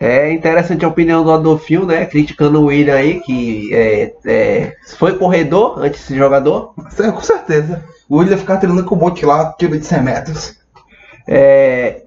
É 0.00 0.32
interessante 0.32 0.84
a 0.84 0.88
opinião 0.88 1.22
do 1.22 1.30
Adolfinho, 1.30 1.86
né? 1.86 2.06
Criticando 2.06 2.60
o 2.60 2.64
William 2.64 2.96
aí, 2.96 3.20
que 3.20 3.72
é, 3.72 4.12
é, 4.26 4.76
foi 4.96 5.16
corredor 5.16 5.78
antes 5.78 6.00
de 6.00 6.06
ser 6.06 6.16
jogador. 6.16 6.74
Sim, 6.90 7.12
Com 7.12 7.20
certeza. 7.20 7.84
O 8.08 8.16
William 8.16 8.36
ficar 8.36 8.56
treinando 8.56 8.84
com 8.84 8.94
o 8.96 8.98
bote 8.98 9.24
lá, 9.24 9.52
tiro 9.52 9.78
de 9.78 9.86
100 9.86 10.02
metros. 10.02 10.58
É, 11.28 12.02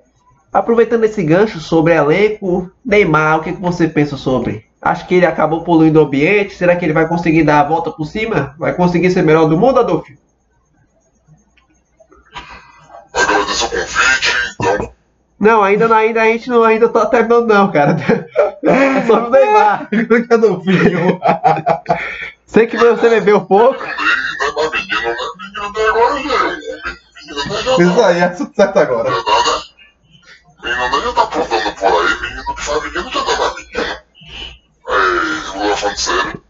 aproveitando 0.56 1.04
esse 1.04 1.22
gancho 1.22 1.60
sobre 1.60 1.94
elenco, 1.94 2.72
Neymar, 2.86 3.40
o 3.40 3.44
que, 3.44 3.52
você 3.52 3.90
pensa 3.90 4.16
sobre? 4.16 4.66
Acho 4.81 5.06
que 5.06 5.16
ele 5.16 5.25
acabou 5.25 5.63
poluindo 5.63 6.00
o 6.00 6.04
ambiente. 6.06 6.56
Será 6.56 6.75
que 6.78 6.86
ele 6.86 6.94
vai 6.94 7.07
conseguir 7.07 7.44
dar 7.44 7.60
a 7.60 7.68
volta 7.68 7.92
por 7.92 8.06
cima? 8.06 8.56
Vai 8.57 8.74
conseguir 8.74 9.12
ser 9.12 9.22
melhor 9.22 9.50
do 9.50 9.57
mundo, 9.57 9.80
Adolfo? 9.80 10.13
Agradeço 13.13 13.66
o 13.66 13.69
convite, 13.69 14.94
Não, 15.38 15.62
ainda, 15.62 15.88
não- 15.90 15.96
ainda 15.98 16.22
a 16.22 16.25
gente 16.25 16.50
não 16.50 16.63
ainda 16.63 16.88
tá 16.88 17.06
terminando 17.06 17.48
não, 17.48 17.72
cara. 17.72 17.98
É 18.63 19.02
só 19.06 19.28
o 19.28 19.30
Neymar. 19.30 19.90
Cadê 20.30 20.48
o 20.48 20.62
filho? 20.62 21.19
Sei 22.45 22.66
que 22.66 22.78
você 22.78 23.09
bebeu 23.09 23.42
pouco. 23.42 23.83
Isso 27.80 28.02
aí, 28.02 28.19
é 28.19 28.30
tudo 28.30 28.54
certo 28.56 28.78
agora. 28.80 29.12
Menino 30.66 31.02
já 31.04 31.14
tá 31.14 31.22
aprontando 31.22 31.76
por 31.76 31.86
aí, 31.86 32.22
menino 32.22 32.56
que 32.56 32.62
faz 32.64 32.84
menino 32.84 33.12
já 33.12 33.22
dá 33.22 33.38
mais 33.38 33.56
menino. 33.56 33.98
É, 34.88 35.50
agora 35.54 35.78
falando 35.78 35.98
sério. 35.98 36.44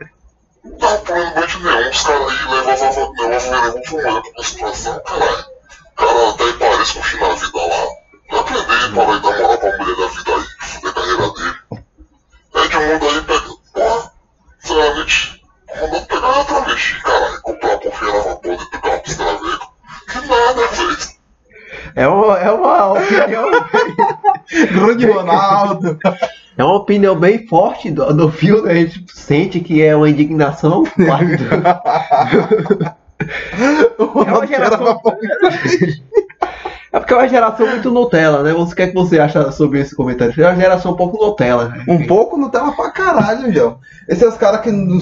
Não 0.63 0.77
tava 0.77 0.97
pulando 0.99 1.33
banho 1.33 1.59
nenhum, 1.59 1.89
os 1.89 2.01
caras 2.01 2.29
aí 2.29 2.37
levavam 2.49 3.03
o 3.03 3.13
negócio, 3.13 3.51
levavam 3.51 3.83
fumando 3.85 4.24
Ronaldo. 25.25 25.97
É 26.57 26.63
uma 26.63 26.75
opinião 26.75 27.15
bem 27.19 27.45
forte 27.47 27.91
do, 27.91 28.13
do 28.13 28.31
filme, 28.31 28.69
a 28.69 28.75
gente 28.75 29.03
sente 29.13 29.59
que 29.59 29.81
é 29.81 29.95
uma 29.95 30.09
indignação. 30.09 30.83
O 33.97 34.03
Ronaldo 34.05 34.47
geração- 34.47 35.01
É 36.93 36.99
porque 36.99 37.13
é 37.13 37.17
uma 37.17 37.27
geração 37.27 37.67
muito 37.67 37.91
Nutella, 37.91 38.41
né? 38.41 38.53
Você, 38.53 38.71
o 38.71 38.75
que 38.77 38.81
é 38.83 38.87
que 38.87 38.93
você 38.93 39.19
acha 39.19 39.51
sobre 39.51 39.81
esse 39.81 39.93
comentário? 39.93 40.33
É 40.41 40.47
uma 40.47 40.55
geração 40.55 40.93
um 40.93 40.95
pouco 40.95 41.17
Nutella. 41.25 41.67
né? 41.67 41.83
Um 41.89 42.07
pouco 42.07 42.37
Nutella 42.37 42.71
pra 42.71 42.89
caralho, 42.89 43.51
João. 43.53 43.79
Esses 44.07 44.19
são 44.21 44.29
os 44.29 44.37
caras 44.37 44.61
que 44.61 44.71
no- 44.71 45.01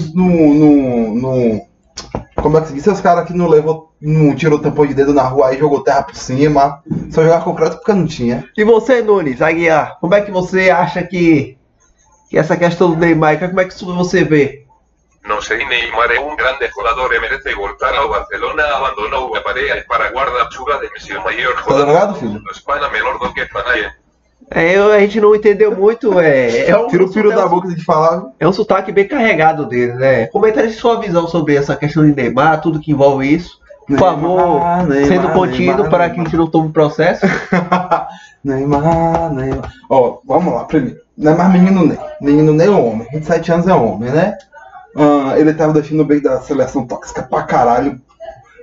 Como 2.34 2.58
é 2.58 2.60
que 2.62 2.66
se 2.68 2.74
diz? 2.74 2.84
Esses 2.84 3.00
caras 3.00 3.26
que 3.26 3.32
não 3.32 3.46
levou. 3.46 3.93
Não 4.06 4.34
tirou 4.34 4.58
tampão 4.58 4.84
de 4.84 4.92
dedo 4.92 5.14
na 5.14 5.22
rua 5.22 5.54
e 5.54 5.58
jogou 5.58 5.82
terra 5.82 6.02
por 6.02 6.14
cima. 6.14 6.82
Só 7.10 7.22
jogar 7.22 7.42
concreto 7.42 7.76
porque 7.76 7.94
não 7.94 8.06
tinha. 8.06 8.44
E 8.54 8.62
você, 8.62 9.00
Nunes, 9.00 9.40
Aguiar, 9.40 9.96
como 9.98 10.14
é 10.14 10.20
que 10.20 10.30
você 10.30 10.68
acha 10.68 11.02
que, 11.02 11.56
que 12.28 12.36
essa 12.36 12.54
questão 12.54 12.90
do 12.90 12.96
Neymar, 12.96 13.38
como 13.38 13.60
é 13.60 13.64
que 13.64 13.72
isso 13.72 13.86
você 13.94 14.22
vê? 14.22 14.62
Não 15.26 15.40
sei, 15.40 15.64
Neymar 15.66 16.10
é 16.10 16.20
um 16.20 16.36
grande 16.36 16.68
jogador 16.76 17.14
e 17.14 17.18
merece 17.18 17.54
voltar 17.54 17.94
ao 17.94 18.10
Barcelona, 18.10 18.62
abandonou 18.76 19.34
a 19.34 19.40
Barea 19.42 19.82
para 19.88 20.10
guarda-chuva 20.10 20.78
de 20.80 20.92
missão 20.92 21.24
maior 21.24 21.54
Tá 21.64 21.74
drogado, 21.74 22.14
filho? 22.16 22.42
Espanha, 22.52 22.90
menor 22.90 23.18
do 23.18 23.32
que 23.32 23.46
Fanaye. 23.46 23.90
É, 24.50 24.76
eu- 24.76 24.92
a 24.92 24.98
gente 25.00 25.18
não 25.18 25.34
entendeu 25.34 25.74
muito. 25.74 26.20
É, 26.20 26.68
é 26.68 26.76
um, 26.76 26.88
Tira 26.88 27.04
o 27.06 27.10
piro 27.10 27.32
é 27.32 27.34
um- 27.34 27.38
da 27.38 27.48
boca 27.48 27.68
de 27.68 27.82
falar. 27.82 28.24
É 28.38 28.46
um 28.46 28.52
sotaque 28.52 28.92
bem 28.92 29.08
carregado 29.08 29.64
dele, 29.64 29.94
né? 29.94 30.26
Comenta 30.26 30.60
aí 30.60 30.70
sua 30.70 31.00
visão 31.00 31.26
sobre 31.26 31.56
essa 31.56 31.74
questão 31.74 32.04
de 32.04 32.14
Neymar, 32.14 32.60
tudo 32.60 32.78
que 32.78 32.92
envolve 32.92 33.26
isso. 33.34 33.63
Por 33.86 33.98
favor, 33.98 34.38
Neymar, 34.38 34.86
Neymar, 34.86 35.08
sendo 35.08 35.32
contido 35.32 35.58
Neymar, 35.58 35.90
para 35.90 36.10
que 36.10 36.20
a 36.20 36.24
gente 36.24 36.36
não 36.36 36.46
tome 36.46 36.72
processo. 36.72 37.26
Neymar, 38.42 39.32
Neymar. 39.32 39.72
Ó, 39.90 40.18
vamos 40.24 40.54
lá, 40.54 40.64
primeiro. 40.64 40.98
Neymar, 41.16 41.52
menino 41.52 41.86
Ney. 41.86 41.98
Menino 42.20 42.52
Ney 42.52 42.66
é 42.66 42.70
homem. 42.70 43.06
27 43.12 43.52
anos 43.52 43.68
é 43.68 43.74
homem, 43.74 44.10
né? 44.10 44.36
Ah, 44.96 45.34
ele 45.38 45.52
tava 45.52 45.72
deixando 45.72 46.04
bem 46.04 46.20
da 46.20 46.40
seleção 46.40 46.86
tóxica 46.86 47.22
pra 47.22 47.42
caralho. 47.42 48.00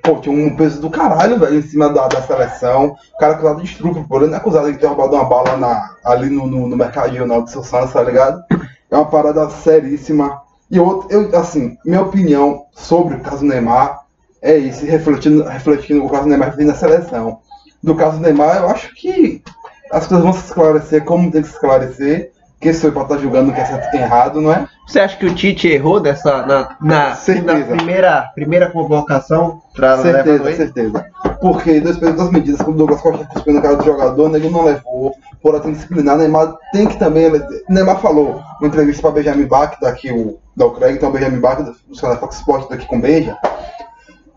Pô, 0.03 0.15
tinha 0.15 0.35
um 0.35 0.55
peso 0.55 0.81
do 0.81 0.89
caralho, 0.89 1.37
velho, 1.37 1.59
em 1.59 1.61
cima 1.61 1.89
da, 1.89 2.07
da 2.07 2.21
seleção. 2.23 2.95
O 3.13 3.17
cara 3.19 3.33
acusado 3.33 3.61
de 3.61 3.67
estupro, 3.67 4.03
pô. 4.07 4.17
Ele 4.17 4.27
não 4.27 4.33
é 4.33 4.37
acusado 4.37 4.71
de 4.71 4.77
ter 4.77 4.87
roubado 4.87 5.15
uma 5.15 5.25
bala 5.25 5.55
na, 5.57 5.95
ali 6.03 6.29
no, 6.29 6.47
no, 6.47 6.67
no 6.67 6.75
mercadinho 6.75 7.27
não, 7.27 7.41
do 7.41 7.49
seu 7.49 7.63
Santos, 7.63 7.93
tá 7.93 8.01
ligado? 8.01 8.43
É 8.89 8.95
uma 8.95 9.05
parada 9.05 9.49
seríssima. 9.49 10.41
E 10.69 10.79
outro, 10.79 11.07
eu, 11.11 11.37
assim, 11.37 11.77
minha 11.85 12.01
opinião 12.01 12.65
sobre 12.71 13.15
o 13.15 13.19
caso 13.19 13.45
Neymar 13.45 14.00
é 14.41 14.57
isso, 14.57 14.85
refletindo, 14.85 15.43
refletindo 15.43 16.03
o 16.03 16.09
caso 16.09 16.27
Neymar 16.27 16.51
que 16.51 16.57
tem 16.57 16.65
na 16.65 16.73
seleção. 16.73 17.39
Do 17.81 17.95
caso 17.95 18.19
Neymar, 18.19 18.57
eu 18.57 18.69
acho 18.69 18.93
que 18.95 19.41
as 19.91 20.07
coisas 20.07 20.23
vão 20.23 20.33
se 20.33 20.45
esclarecer 20.45 21.03
como 21.03 21.31
tem 21.31 21.41
que 21.41 21.47
se 21.47 21.53
esclarecer. 21.53 22.31
Quem 22.59 22.73
sou 22.73 22.89
eu 22.89 22.93
pra 22.93 23.03
estar 23.03 23.17
julgando 23.17 23.49
o 23.49 23.53
que 23.55 23.59
é 23.59 23.65
certo 23.65 23.93
e 23.93 23.97
o 23.97 23.99
é 23.99 24.03
errado, 24.03 24.39
não 24.39 24.53
é? 24.53 24.67
Você 24.87 24.99
acha 24.99 25.17
que 25.17 25.25
o 25.25 25.33
Tite 25.33 25.67
errou 25.67 25.99
dessa, 25.99 26.45
na, 26.45 26.75
na, 26.79 27.09
na 27.09 27.65
primeira, 27.65 28.31
primeira 28.35 28.69
convocação? 28.69 29.61
Pra 29.73 29.97
Certeza, 29.97 30.55
certeza. 30.55 31.05
Porque 31.39 31.79
dois 31.79 31.97
pesos, 31.97 32.17
duas 32.17 32.31
medidas, 32.31 32.61
como 32.61 32.75
o 32.75 32.77
Douglas 32.77 33.01
Costa 33.01 33.25
cuspiu 33.25 33.53
na 33.53 33.61
cara 33.61 33.77
do 33.77 33.83
jogador, 33.83 34.29
né, 34.29 34.37
ele 34.37 34.49
não 34.49 34.63
levou, 34.63 35.15
por 35.41 35.55
até 35.55 35.71
disciplinar, 35.71 36.17
Neymar 36.17 36.55
tem 36.71 36.87
que 36.87 36.99
também. 36.99 37.31
Neymar 37.67 37.99
falou 37.99 38.41
numa 38.59 38.67
entrevista 38.67 39.01
para 39.01 39.11
Benjamin 39.11 39.45
Bach, 39.45 39.77
daqui 39.81 40.11
o 40.11 40.37
da 40.55 40.67
Ucrânia, 40.67 40.95
então 40.95 41.11
Benjamin 41.11 41.39
Bach, 41.39 41.57
do 41.63 41.97
canal 41.99 42.19
Fox 42.19 42.35
Sport 42.37 42.69
daqui 42.69 42.85
com 42.85 43.01
Beija, 43.01 43.37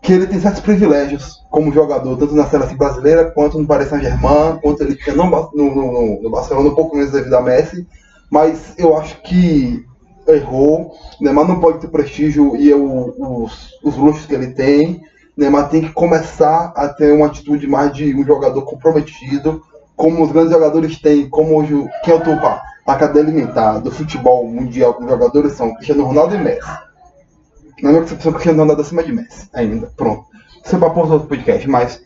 que 0.05 0.13
ele 0.13 0.27
tem 0.27 0.39
certos 0.39 0.61
privilégios 0.61 1.41
como 1.49 1.71
jogador, 1.73 2.15
tanto 2.17 2.35
na 2.35 2.45
seleção 2.45 2.77
brasileira 2.77 3.31
quanto 3.31 3.57
no 3.57 3.65
Paris 3.65 3.89
Saint-Germain, 3.89 4.59
quanto 4.61 4.83
ele 4.83 4.95
tinha 4.95 5.15
no, 5.15 5.25
no, 5.25 5.75
no, 5.75 6.21
no 6.21 6.29
Barcelona, 6.29 6.69
um 6.69 6.75
pouco 6.75 6.95
menos 6.95 7.11
devido 7.11 7.33
a 7.33 7.41
Messi, 7.41 7.87
mas 8.29 8.73
eu 8.77 8.95
acho 8.97 9.19
que 9.23 9.83
errou. 10.27 10.91
Neymar 11.19 11.47
não 11.47 11.59
pode 11.59 11.79
ter 11.79 11.87
prestígio 11.87 12.55
e 12.55 12.71
o- 12.73 13.43
os, 13.43 13.69
os 13.83 13.95
luxos 13.97 14.25
que 14.25 14.33
ele 14.35 14.47
tem. 14.53 15.01
Neymar 15.35 15.69
tem 15.69 15.81
que 15.81 15.91
começar 15.91 16.71
a 16.75 16.87
ter 16.87 17.11
uma 17.11 17.25
atitude 17.27 17.67
mais 17.67 17.91
de 17.91 18.15
um 18.15 18.23
jogador 18.23 18.61
comprometido, 18.63 19.61
como 19.95 20.23
os 20.23 20.31
grandes 20.31 20.51
jogadores 20.51 20.99
têm, 21.01 21.27
como 21.29 21.57
hoje 21.57 21.73
o- 21.73 21.87
quem 22.03 22.13
ocupa 22.13 22.61
a 22.85 22.95
cadeia 22.95 23.25
alimentar 23.25 23.79
do 23.79 23.89
futebol 23.91 24.45
mundial 24.47 24.93
com 24.93 25.07
jogadores 25.07 25.53
são 25.53 25.73
Cristiano 25.73 26.03
Ronaldo 26.05 26.35
e 26.35 26.37
Messi. 26.37 26.84
Na 27.81 27.89
minha 27.89 28.01
concepção, 28.01 28.31
Cristiano 28.31 28.59
Ronaldo 28.59 28.81
acima 28.81 29.03
de 29.03 29.11
Messi 29.11 29.49
ainda. 29.53 29.91
Pronto. 29.95 30.25
Isso 30.63 30.75
é 30.75 30.79
para 30.79 30.87
outro 30.89 31.27
podcast, 31.27 31.69
mas 31.69 32.01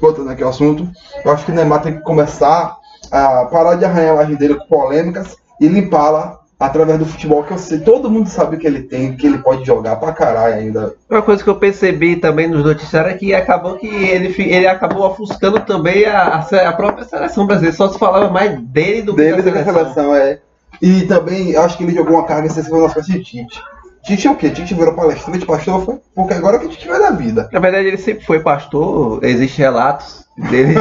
voltando 0.00 0.30
aqui 0.30 0.42
ao 0.42 0.50
assunto, 0.50 0.88
eu 1.24 1.32
acho 1.32 1.44
que 1.44 1.52
o 1.52 1.54
Neymar 1.54 1.82
tem 1.82 1.94
que 1.94 2.02
começar 2.02 2.76
a 3.10 3.44
parar 3.46 3.76
de 3.76 3.84
arranhar 3.84 4.10
a 4.10 4.14
imagem 4.14 4.36
dele 4.36 4.54
com 4.56 4.66
polêmicas 4.66 5.36
e 5.60 5.68
limpá-la 5.68 6.40
através 6.58 6.98
do 6.98 7.06
futebol 7.06 7.42
que 7.42 7.52
eu 7.52 7.58
sei. 7.58 7.80
Todo 7.80 8.10
mundo 8.10 8.28
sabe 8.28 8.56
que 8.56 8.66
ele 8.66 8.82
tem, 8.82 9.16
que 9.16 9.26
ele 9.26 9.38
pode 9.38 9.64
jogar 9.64 9.96
pra 9.96 10.12
caralho 10.12 10.54
ainda. 10.54 10.94
Uma 11.08 11.22
coisa 11.22 11.42
que 11.42 11.50
eu 11.50 11.56
percebi 11.56 12.16
também 12.16 12.48
nos 12.48 12.64
noticiários 12.64 13.14
é 13.14 13.18
que 13.18 13.34
acabou 13.34 13.76
que 13.76 13.86
ele, 13.86 14.34
ele 14.38 14.66
acabou 14.66 15.06
ofuscando 15.06 15.60
também 15.60 16.04
a, 16.06 16.44
a 16.50 16.68
a 16.68 16.72
própria 16.72 17.04
seleção 17.04 17.46
brasileira. 17.46 17.76
Só 17.76 17.88
se 17.88 17.98
falava 17.98 18.30
mais 18.30 18.58
dele 18.60 19.02
do 19.02 19.14
que 19.14 19.20
Dele 19.22 19.42
da 19.42 19.42
seleção. 19.42 19.74
seleção, 19.74 20.14
é. 20.14 20.40
E 20.80 21.02
também 21.02 21.50
eu 21.50 21.62
acho 21.62 21.76
que 21.76 21.84
ele 21.84 21.94
jogou 21.94 22.14
uma 22.14 22.26
carga 22.26 22.46
excessiva 22.46 22.78
nas 22.80 22.94
costas 22.94 23.14
de 23.14 23.22
Tite. 23.22 23.60
Tite 24.04 24.26
é 24.26 24.30
o 24.30 24.36
quê? 24.36 24.50
Tite 24.50 24.74
virou 24.74 24.94
palestrante, 24.94 25.46
pastor, 25.46 25.84
foi? 25.84 25.98
Porque 26.14 26.34
agora 26.34 26.58
que 26.58 26.68
Tite 26.68 26.86
vai 26.86 26.98
da 26.98 27.10
vida. 27.10 27.48
Na 27.50 27.58
verdade, 27.58 27.88
ele 27.88 27.96
sempre 27.96 28.24
foi 28.24 28.40
pastor. 28.40 29.24
Existem 29.24 29.64
relatos 29.64 30.26
dele 30.36 30.74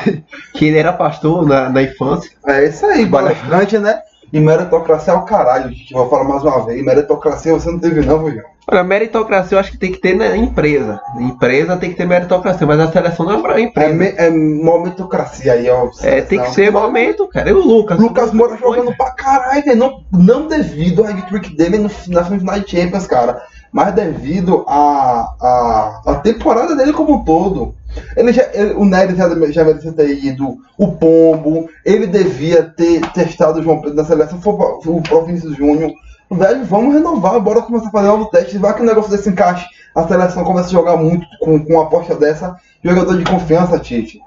que 0.54 0.66
ele 0.66 0.78
era 0.78 0.92
pastor 0.92 1.46
na, 1.46 1.68
na 1.68 1.82
infância. 1.82 2.30
É 2.46 2.66
isso 2.66 2.84
aí, 2.86 3.06
palestrante, 3.06 3.78
né? 3.78 4.00
E 4.32 4.40
meritocracia 4.40 5.12
é 5.12 5.16
o 5.16 5.22
caralho, 5.22 5.70
Tite. 5.70 5.92
Vou 5.92 6.08
falar 6.08 6.24
mais 6.24 6.42
uma 6.42 6.64
vez. 6.64 6.82
Meritocracia 6.82 7.52
você 7.52 7.70
não 7.70 7.78
teve 7.78 8.00
não, 8.00 8.24
viu? 8.24 8.42
Olha, 8.70 8.82
meritocracia 8.84 9.56
eu 9.56 9.60
acho 9.60 9.72
que 9.72 9.76
tem 9.78 9.92
que 9.92 9.98
ter 9.98 10.14
na 10.16 10.36
empresa. 10.36 11.00
Empresa 11.18 11.76
tem 11.76 11.90
que 11.90 11.96
ter 11.96 12.06
meritocracia, 12.06 12.66
mas 12.66 12.80
a 12.80 12.90
seleção 12.90 13.26
não 13.26 13.38
é 13.38 13.42
pra 13.42 13.58
É, 13.58 13.62
empresa. 13.62 13.92
me, 13.92 14.06
é 14.16 14.30
momentocracia 14.30 15.52
aí, 15.52 15.68
ó. 15.68 15.88
É, 16.00 16.22
tem 16.22 16.40
que 16.40 16.50
ser 16.52 16.70
momento, 16.72 17.26
cara. 17.28 17.50
E 17.50 17.52
o 17.52 17.58
Lucas? 17.58 17.98
Lucas 17.98 18.32
Moura 18.32 18.56
foi- 18.56 18.78
jogando 18.78 18.96
pra 18.96 19.10
caralho, 19.10 19.62
velho. 19.64 19.76
Não, 19.78 20.04
não 20.12 20.46
devido 20.46 21.04
ao 21.04 21.12
trick 21.26 21.54
dele 21.54 21.76
no, 21.78 21.90
na 22.08 22.24
semifinal 22.24 22.60
de 22.60 22.70
Champions, 22.70 23.06
cara. 23.06 23.42
Mas 23.72 23.94
devido 23.94 24.64
à 24.68 25.34
a, 25.40 26.02
a, 26.06 26.14
temporada 26.16 26.76
dele 26.76 26.92
como 26.92 27.14
um 27.14 27.24
todo. 27.24 27.74
Ele 28.16 28.32
já, 28.32 28.42
ele- 28.52 28.74
o 28.74 28.84
Nery 28.84 29.16
já, 29.16 29.28
já 29.50 29.64
merecia 29.64 29.92
ter 29.92 30.12
ido. 30.22 30.58
O 30.76 30.92
Pombo. 30.92 31.68
Ele 31.84 32.06
devia 32.06 32.62
ter 32.64 33.00
testado 33.12 33.60
o 33.60 33.62
João 33.62 33.80
Pedro 33.80 33.96
na 33.96 34.04
seleção. 34.04 34.40
Foi 34.40 34.52
o 34.52 34.96
o 34.96 35.02
próprio 35.02 35.26
Vinícius 35.26 35.56
Júnior. 35.56 35.90
Velho, 36.30 36.64
vamos 36.66 36.94
renovar. 36.94 37.40
Bora 37.40 37.62
começar 37.62 37.88
a 37.88 37.90
fazer 37.90 38.08
novos 38.08 38.28
testes. 38.28 38.60
Vai 38.60 38.74
que 38.74 38.82
o 38.82 38.86
negócio 38.86 39.10
desse 39.10 39.28
encaixe. 39.30 39.66
A 39.94 40.06
seleção 40.06 40.44
começa 40.44 40.68
a 40.68 40.72
jogar 40.72 40.96
muito 40.96 41.26
com, 41.40 41.58
com 41.64 41.72
uma 41.72 41.84
aposta 41.84 42.14
dessa. 42.14 42.56
Jogador 42.84 43.16
de 43.16 43.24
confiança, 43.24 43.78
Tite. 43.78 44.20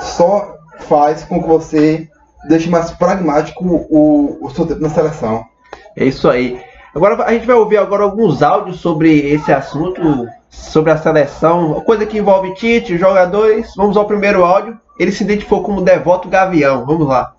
Só 0.00 0.56
faz 0.80 1.24
com 1.24 1.42
que 1.42 1.48
você 1.48 2.08
deixe 2.48 2.68
mais 2.70 2.90
pragmático 2.90 3.64
o, 3.90 4.38
o 4.40 4.50
seu 4.50 4.66
tempo 4.66 4.80
na 4.80 4.90
seleção. 4.90 5.44
É 5.96 6.04
isso 6.04 6.28
aí. 6.28 6.60
Agora 6.98 7.22
a 7.22 7.32
gente 7.32 7.46
vai 7.46 7.54
ouvir 7.54 7.78
agora 7.78 8.02
alguns 8.02 8.42
áudios 8.42 8.80
sobre 8.80 9.32
esse 9.32 9.52
assunto, 9.52 10.28
sobre 10.50 10.90
a 10.90 10.98
seleção, 10.98 11.80
coisa 11.82 12.04
que 12.04 12.18
envolve 12.18 12.54
Tite, 12.54 12.98
jogadores. 12.98 13.72
Vamos 13.76 13.96
ao 13.96 14.04
primeiro 14.04 14.44
áudio. 14.44 14.80
Ele 14.98 15.12
se 15.12 15.22
identificou 15.22 15.62
como 15.62 15.80
Devoto 15.80 16.28
Gavião. 16.28 16.84
Vamos 16.84 17.06
lá. 17.06 17.36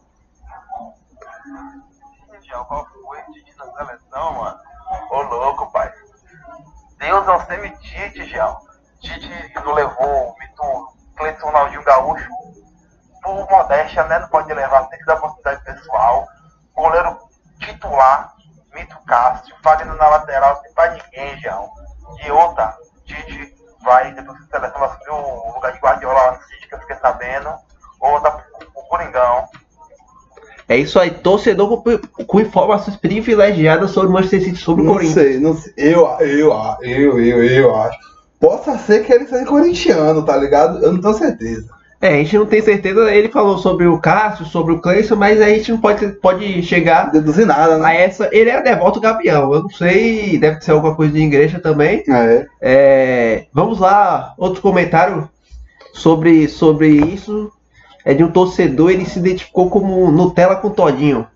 Qual 2.69 2.87
foi 3.03 3.17
Tite 3.33 3.53
na 3.57 3.65
seleção, 3.65 4.33
mano? 4.37 4.57
Ô 5.11 5.21
louco, 5.23 5.69
pai. 5.73 5.91
Deus 6.97 7.27
ao 7.27 7.45
semi-Tite, 7.45 8.23
Gial. 8.29 8.61
Tite 9.01 9.29
não 9.65 9.73
levou 9.73 10.29
o 10.29 10.35
Cleiton 11.17 11.47
Ronaldinho 11.47 11.83
Gaúcho 11.83 12.29
por 13.21 13.45
modéstia, 13.51 14.05
né? 14.05 14.19
Não 14.19 14.29
pode 14.29 14.53
levar, 14.53 14.87
tem 14.87 14.99
que 14.99 15.05
dar 15.05 15.15
oportunidade 15.15 15.65
pessoal. 15.65 16.25
Goleiro 16.73 17.17
titular, 17.59 18.38
Mito 18.73 18.97
Cássio, 19.07 19.55
Fagner 19.63 19.95
na 19.95 20.07
lateral, 20.07 20.57
tem 20.57 20.71
pra 20.73 20.91
ninguém, 20.91 21.37
Gial. 21.39 21.69
E 22.25 22.31
outra, 22.31 22.75
Tite 23.05 23.55
vai, 23.83 24.13
depois 24.13 24.37
que 24.37 24.43
a 24.45 24.59
seleção 24.59 24.79
vai 24.79 24.89
assumir 24.89 25.09
o 25.11 25.53
lugar 25.55 25.71
de 25.73 25.79
Guardiola 25.79 26.13
lá 26.19 26.31
no 26.33 26.43
City, 26.43 26.67
que 26.67 26.75
eu 26.75 26.79
fiquei 26.79 26.95
sabendo. 26.97 27.49
Ou 27.99 28.21
dá 28.21 28.31
pro, 28.31 28.43
pro 28.71 28.83
Coringão. 28.83 29.47
É 30.67 30.77
isso 30.77 30.99
aí, 30.99 31.09
torcedor 31.09 31.81
com, 31.81 31.97
com 32.25 32.39
informações 32.39 32.95
privilegiadas 32.95 33.89
sobre 33.91 34.09
o 34.09 34.13
Manchester 34.13 34.43
City, 34.43 34.57
sobre 34.57 34.83
o 34.83 34.85
Não 34.85 34.93
Corinthians. 34.93 35.15
sei, 35.15 35.39
não 35.39 35.55
sei. 35.55 35.73
Eu, 35.75 36.05
eu, 36.19 36.53
eu, 36.81 37.19
eu, 37.19 37.43
eu 37.43 37.75
acho. 37.75 37.97
Possa 38.39 38.77
ser 38.77 39.03
que 39.03 39.11
ele 39.11 39.27
seja 39.27 39.45
corintiano, 39.45 40.23
tá 40.23 40.37
ligado? 40.37 40.83
Eu 40.83 40.93
não 40.93 41.01
tenho 41.01 41.13
certeza. 41.15 41.78
É, 42.01 42.13
a 42.13 42.17
gente 42.17 42.37
não 42.37 42.45
tem 42.45 42.61
certeza. 42.61 43.13
Ele 43.13 43.27
falou 43.27 43.57
sobre 43.57 43.85
o 43.85 43.99
Cássio, 43.99 44.45
sobre 44.45 44.73
o 44.73 44.79
Cleison, 44.79 45.17
mas 45.17 45.41
a 45.41 45.49
gente 45.49 45.71
não 45.71 45.81
pode, 45.81 46.07
pode 46.13 46.63
chegar 46.63 47.11
Deduzir 47.11 47.45
nada, 47.45 47.75
a 47.75 47.77
né? 47.77 48.03
essa. 48.03 48.29
Ele 48.31 48.49
é 48.49 48.61
Devoto 48.61 49.01
Gavião. 49.01 49.53
Eu 49.53 49.63
não 49.63 49.69
sei, 49.69 50.37
deve 50.37 50.61
ser 50.61 50.71
alguma 50.71 50.95
coisa 50.95 51.11
de 51.13 51.19
igreja 51.19 51.59
também. 51.59 52.03
É. 52.09 52.47
É, 52.61 53.45
vamos 53.53 53.79
lá, 53.79 54.33
outro 54.37 54.61
comentário 54.61 55.29
sobre, 55.93 56.47
sobre 56.47 56.87
isso. 56.87 57.51
É 58.05 58.13
de 58.13 58.23
um 58.23 58.31
torcedor, 58.31 58.91
ele 58.91 59.05
se 59.05 59.19
identificou 59.19 59.69
como 59.69 60.09
Nutella 60.09 60.55
com 60.55 60.69
Todinho. 60.69 61.27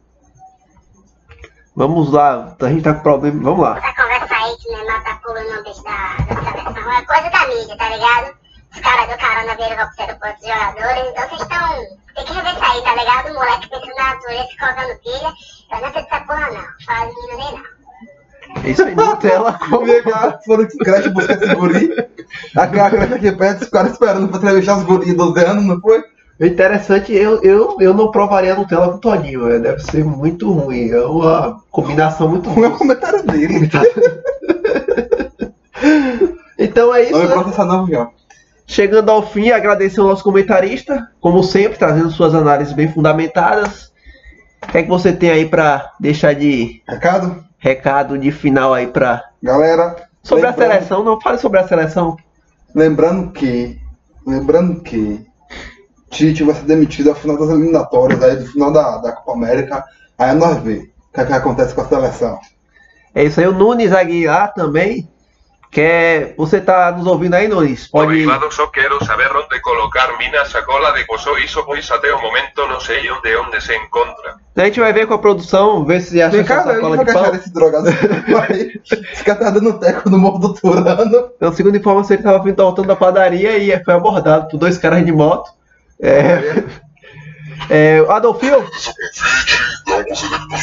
Vamos 1.75 2.12
lá, 2.12 2.55
a 2.60 2.70
gente 2.70 2.84
tá 2.84 2.93
com 2.93 3.03
problema. 3.03 3.43
Vamos 3.43 3.60
lá. 3.60 3.77
Essa 3.77 4.01
conversa 4.01 4.34
aí 4.34 4.55
que 4.58 4.70
o 4.70 4.77
Neymar 4.77 5.03
tá 5.03 5.20
pulando 5.22 5.55
no 5.55 5.63
bicho 5.63 5.84
da, 5.84 6.17
da 6.34 6.51
seleção 6.51 6.93
é 6.93 7.01
coisa 7.01 7.29
da 7.29 7.48
mídia, 7.48 7.77
tá 7.77 7.89
ligado? 7.89 8.42
Os 8.74 8.80
caras 8.80 9.08
do 9.08 9.18
carona 9.18 9.56
viram 9.56 9.84
observam 9.86 10.15
para 10.18 10.30
outros 10.30 10.48
jogadores, 10.48 11.03
então 11.10 11.30
vocês 11.30 11.42
estão. 11.42 12.03
Tem 12.15 12.25
que 12.25 12.34
rever 12.34 12.53
isso 12.53 12.63
aí, 12.63 12.82
tá 12.84 12.96
ligado? 12.96 13.30
O 13.32 13.34
moleque 13.34 13.70
pensando 13.70 13.96
na 13.98 14.13
natureza 14.13 14.48
e 14.51 14.58
colocando 14.58 15.00
pilha. 15.00 15.34
Eu 15.72 15.82
não 15.82 15.94
sei 15.94 16.03
dessa 16.03 16.20
porra 16.25 16.50
não. 16.51 16.86
Fala 16.86 17.10
de 17.10 17.15
menino 17.15 17.38
nem 17.38 17.51
não. 17.53 18.63
É 18.63 18.70
Isso 18.70 18.84
aí, 18.84 18.96
Nutella 18.96 19.53
com. 19.53 19.70
Como 19.77 20.03
cara 20.03 20.39
foram 20.46 20.68
que 20.68 20.77
creche 20.77 21.10
buscar 21.10 21.34
esse 21.42 21.56
guri? 21.56 21.89
A 22.56 22.68
creche 22.68 23.13
aqui 23.13 23.32
perto, 23.32 23.62
os 23.63 23.70
caras 23.70 23.94
esperando 23.94 24.27
pra 24.27 24.38
entrevistar 24.38 24.77
os 24.77 24.84
guris 24.84 25.08
de 25.08 25.15
12 25.15 25.44
anos, 25.46 25.65
não 25.65 25.80
foi? 25.82 26.03
O 26.39 26.46
interessante, 26.46 27.13
eu, 27.13 27.42
eu, 27.44 27.77
eu 27.80 27.94
não 27.94 28.12
provaria 28.12 28.56
Nutella 28.56 28.92
com 28.92 28.98
Todinho. 28.98 29.50
é, 29.50 29.60
Deve 29.60 29.80
ser 29.84 30.03
muito 30.03 30.51
ruim. 30.51 30.89
É 30.89 31.00
uma 31.06 31.62
combinação 31.72 32.27
muito 32.27 32.50
Não 32.50 32.63
é 32.63 32.68
o 32.68 32.70
ruim. 32.70 32.77
comentário 32.80 33.24
dele. 33.24 33.70
Então 36.58 36.94
é 36.96 37.03
isso. 37.03 37.12
Não 37.12 37.20
me 37.22 37.27
né? 37.27 37.34
processa 37.34 37.65
não, 37.65 37.88
João. 37.88 38.12
Chegando 38.65 39.10
ao 39.10 39.25
fim, 39.25 39.51
agradecer 39.51 40.00
ao 40.00 40.08
nosso 40.08 40.24
comentarista, 40.24 41.10
como 41.20 41.43
sempre, 41.43 41.77
trazendo 41.77 42.12
suas 42.12 42.34
análises 42.34 42.74
bem 42.74 42.88
fundamentadas. 42.88 43.91
O 44.63 44.72
que 44.72 44.77
é 44.77 44.84
que 44.84 44.89
você 44.89 45.12
tem 45.12 45.29
aí 45.29 45.48
pra 45.48 45.91
deixar 46.00 46.34
de 46.34 46.82
Recado? 46.88 47.43
recado 47.58 48.17
de 48.17 48.32
final 48.32 48.74
aí 48.74 48.88
pra. 48.88 49.24
Galera, 49.41 49.96
Sobre 50.24 50.48
a 50.48 50.53
seleção, 50.53 51.03
não 51.03 51.20
fale 51.20 51.38
sobre 51.38 51.60
a 51.60 51.67
seleção. 51.67 52.15
Lembrando 52.74 53.32
que, 53.32 53.77
lembrando 54.25 54.82
que 54.82 55.25
Tite 56.10 56.43
vai 56.43 56.55
ser 56.55 56.63
demitido 56.63 57.10
ao 57.10 57.15
final 57.15 57.38
das 57.38 57.50
eliminatórias, 57.50 58.24
aí 58.24 58.38
do 58.38 58.46
final 58.46 58.72
da, 58.72 58.98
da 59.00 59.12
Copa 59.12 59.34
América, 59.34 59.84
aí 60.17 60.34
nós 60.34 60.58
vê 60.60 60.89
o 61.10 61.13
que, 61.13 61.22
é 61.22 61.25
que 61.25 61.34
acontece 61.34 61.75
com 61.75 61.82
a 61.82 61.88
seleção. 61.88 62.39
É 63.13 63.25
isso 63.25 63.39
aí, 63.39 63.48
o 63.48 63.51
Nunes 63.51 63.91
Aguilar 63.91 64.53
também. 64.53 65.10
Quer. 65.74 66.36
Você 66.38 66.62
tá 66.62 66.92
nos 66.92 67.08
ouvindo 67.08 67.34
aí, 67.34 67.48
Nunes? 67.48 67.88
Pode. 67.88 68.06
Obrigado, 68.06 68.51
só 68.53 68.68
quero 68.68 69.03
saber 69.03 69.30
onde 69.36 69.60
colocar 69.62 70.15
mina 70.20 70.46
sacola 70.46 70.92
de 70.94 71.03
coso 71.06 71.38
hizo 71.39 71.63
pois 71.65 71.89
até 71.89 72.13
o 72.13 72.22
momento 72.22 72.68
não 72.68 72.80
sei 72.80 73.10
onde 73.10 73.36
onde 73.36 73.60
se 73.60 73.75
encontra. 73.75 74.36
A 74.56 74.65
gente 74.65 74.80
vai 74.80 74.94
ver 74.94 75.08
com 75.08 75.15
a 75.15 75.18
produção, 75.18 75.84
ver 75.84 76.00
se 76.01 76.22
acha 76.22 76.32
Vem 76.32 76.42
essa 76.42 76.56
cá, 76.56 76.62
velho, 76.63 76.75
sacola 76.75 77.03
de 77.03 77.10
achar 77.10 77.34
esse 77.36 77.51
drogado? 77.53 77.88
Aí, 78.50 78.80
Esse 79.12 79.24
cara 79.24 79.39
tá 79.39 79.50
dando 79.50 79.80
teco 79.80 80.10
no 80.12 80.20
morro 80.20 80.38
do 80.38 80.53
Turano. 80.53 81.30
Então, 81.36 81.51
segundo 81.51 81.75
informação, 81.75 82.15
ele 82.15 82.24
tava 82.24 82.44
vindo- 82.44 82.62
voltando 82.63 82.88
da 82.88 82.96
padaria 82.96 83.58
e 83.58 83.84
foi 83.84 83.96
abordado 83.96 84.48
por 84.50 84.58
dois 84.58 84.77
caras 84.77 85.03
de 85.03 85.12
moto. 85.12 85.50
É. 86.00 86.63
é 87.69 88.01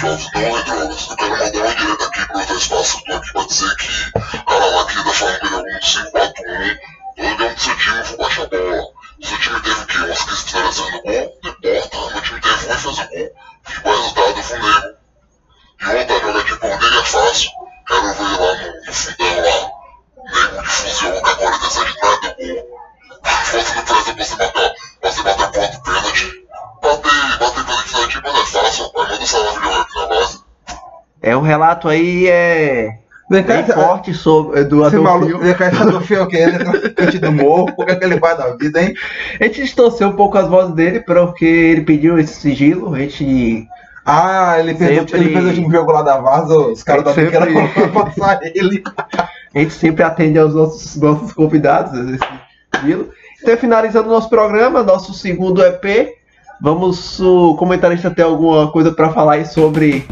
jovens, 0.01 0.29
não 0.35 0.59
é 0.59 0.63
drogas. 0.63 1.09
Eu 1.11 1.17
quero 1.17 1.31
mandar 1.31 1.59
uma 1.59 1.75
direta 1.75 2.05
aqui 2.07 2.27
pro 2.27 2.39
outro 2.39 2.57
espaço, 2.57 2.99
eu 2.99 3.05
tô 3.05 3.13
aqui 3.19 3.33
pra 3.33 3.45
dizer 3.45 3.77
que 3.77 3.89
o 4.37 4.45
cara 4.45 4.67
lá 4.67 4.87
que 4.87 5.05
da 5.05 5.13
família 5.13 5.57
algum 5.57 5.79
541, 5.81 6.77
todo 7.17 7.37
ganho 7.37 7.55
do 7.55 7.61
seu 7.61 7.77
time, 7.77 8.03
vou 8.03 8.17
baixar 8.19 8.43
a 8.43 8.47
bola. 8.49 8.89
Seu 9.23 9.39
time 9.39 9.61
teve 9.61 9.81
o 9.81 9.87
quê? 9.87 9.99
Umas 9.99 10.23
15 10.23 10.43
finalizações 10.45 10.93
no 10.93 11.03
gol? 11.03 11.39
Não 11.43 11.51
importa, 11.51 11.97
meu 12.13 12.23
time 12.23 12.41
teve 12.41 12.55
um 12.55 12.57
e 12.57 12.61
fez 12.79 12.99
o 12.99 13.09
gol. 13.09 13.31
É 13.85 13.91
resultado, 13.91 14.37
eu 14.37 14.43
fui 14.43 14.59
nego. 14.59 14.97
E 15.81 15.97
outra, 15.97 16.21
jogar 16.21 16.45
de 16.45 16.57
pão 16.57 16.71
negro 16.71 17.01
é 17.01 17.05
fácil. 17.05 17.51
Quero 17.87 18.15
ver 18.15 18.23
lá 18.23 18.55
no, 18.55 18.85
no 18.87 18.93
fundão 18.93 19.41
lá, 19.41 19.71
nego 20.33 20.63
de 20.63 20.69
fuzil 20.69 21.21
com 21.21 21.27
a 21.27 21.35
47 21.37 21.91
atrás 21.91 22.21
do 22.21 22.35
gol. 22.37 22.81
Fosse 23.45 23.75
não 23.75 23.85
presta 23.85 24.15
pra 24.15 24.25
você 24.25 24.37
matar, 24.37 24.75
pra 25.01 25.13
você 25.13 25.23
bater 25.23 25.45
a 25.45 25.49
porra 25.81 26.01
do 26.01 26.40
pênalti 26.81 27.93
na 27.93 28.09
time 28.09 28.23
não 28.25 28.33
é. 28.33 29.61
Manda 29.65 29.87
na 29.97 30.07
base. 30.09 30.39
é 31.23 31.37
um 31.37 31.41
relato 31.43 31.89
aí 31.89 32.27
é 32.29 32.99
Vem 33.31 33.43
bem 33.45 33.61
esse- 33.61 33.73
forte 33.73 34.13
sobre 34.15 34.65
do 34.65 34.85
Esse 34.87 34.97
maluco, 34.97 35.27
Adolfio. 35.37 35.47
ele 35.47 35.55
quer 35.55 35.71
do 35.71 36.01
fio 36.01 36.27
que 36.27 36.37
ele 36.37 36.57
é 36.57 37.19
do 37.19 37.33
morro, 37.33 37.73
por 37.77 37.87
que 37.87 37.95
que 37.97 38.05
ele 38.05 38.19
vai 38.19 38.37
da 38.37 38.57
vida, 38.57 38.83
hein? 38.83 38.93
A 39.41 39.45
gente 39.45 39.63
distorceu 39.63 40.09
um 40.09 40.17
pouco 40.17 40.37
as 40.37 40.49
vozes 40.49 40.75
dele 40.75 41.01
porque 41.01 41.45
ele 41.45 41.83
pediu 41.83 42.19
esse 42.19 42.35
sigilo. 42.41 42.93
A 42.95 42.99
gente 42.99 43.69
Ah, 44.05 44.57
ele 44.59 44.75
fez, 44.75 44.99
Sempre- 44.99 45.19
ele 45.21 45.33
fez 45.33 45.45
o 45.45 45.49
último 45.49 45.71
jogo 45.71 45.93
lá 45.93 46.03
da 46.03 46.17
Vaza, 46.19 46.57
os 46.57 46.83
caras 46.83 47.05
da 47.05 47.13
Sempre- 47.13 47.39
biqueira 47.39 47.89
passar 47.93 48.41
ele. 48.43 48.83
A 49.55 49.59
gente 49.59 49.75
sempre 49.75 50.03
atende 50.05 50.39
aos 50.39 50.55
nossos, 50.55 50.97
nossos 50.97 51.33
convidados, 51.33 51.93
esse 52.15 52.25
sigilo. 52.81 53.11
Então, 53.43 53.57
finalizando 53.59 54.09
o 54.09 54.13
nosso 54.13 54.29
programa, 54.31 54.83
nosso 54.83 55.13
segundo 55.13 55.61
EP, 55.63 56.10
vamos. 56.61 57.19
O 57.21 57.55
comentarista 57.55 58.11
tem 58.11 58.25
alguma 58.25 58.71
coisa 58.71 58.93
para 58.93 59.11
falar 59.11 59.35
aí 59.35 59.47
sobre. 59.47 60.07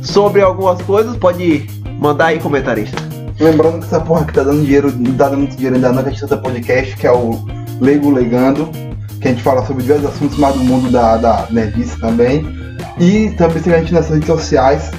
Sobre 0.00 0.42
algumas 0.42 0.82
coisas? 0.82 1.16
Pode 1.16 1.66
mandar 1.98 2.26
aí, 2.26 2.40
comentarista. 2.40 2.96
Lembrando 3.38 3.78
que 3.78 3.84
essa 3.84 4.00
porra 4.00 4.24
que 4.24 4.32
tá 4.32 4.42
dando 4.42 4.62
dinheiro, 4.62 4.92
não 4.92 5.14
tá 5.14 5.28
dando 5.28 5.38
muito 5.38 5.54
dinheiro 5.54 5.76
ainda 5.76 5.92
não, 5.92 6.02
que 6.02 6.08
a 6.08 6.12
gente 6.12 6.26
tem 6.26 6.38
podcast, 6.38 6.96
que 6.96 7.06
é 7.06 7.12
o 7.12 7.38
Leigo 7.80 8.10
Legando, 8.10 8.68
que 9.20 9.28
a 9.28 9.30
gente 9.30 9.42
fala 9.42 9.64
sobre 9.64 9.82
diversos 9.82 10.10
assuntos 10.10 10.38
mais 10.38 10.54
do 10.54 10.64
mundo 10.64 10.90
da, 10.90 11.16
da 11.16 11.46
nerdice 11.50 11.98
também. 12.00 12.44
E 12.98 13.30
também 13.30 13.62
siga 13.62 13.76
a 13.76 13.78
gente 13.80 13.92
nas 13.92 14.08
redes 14.08 14.26
sociais, 14.26 14.90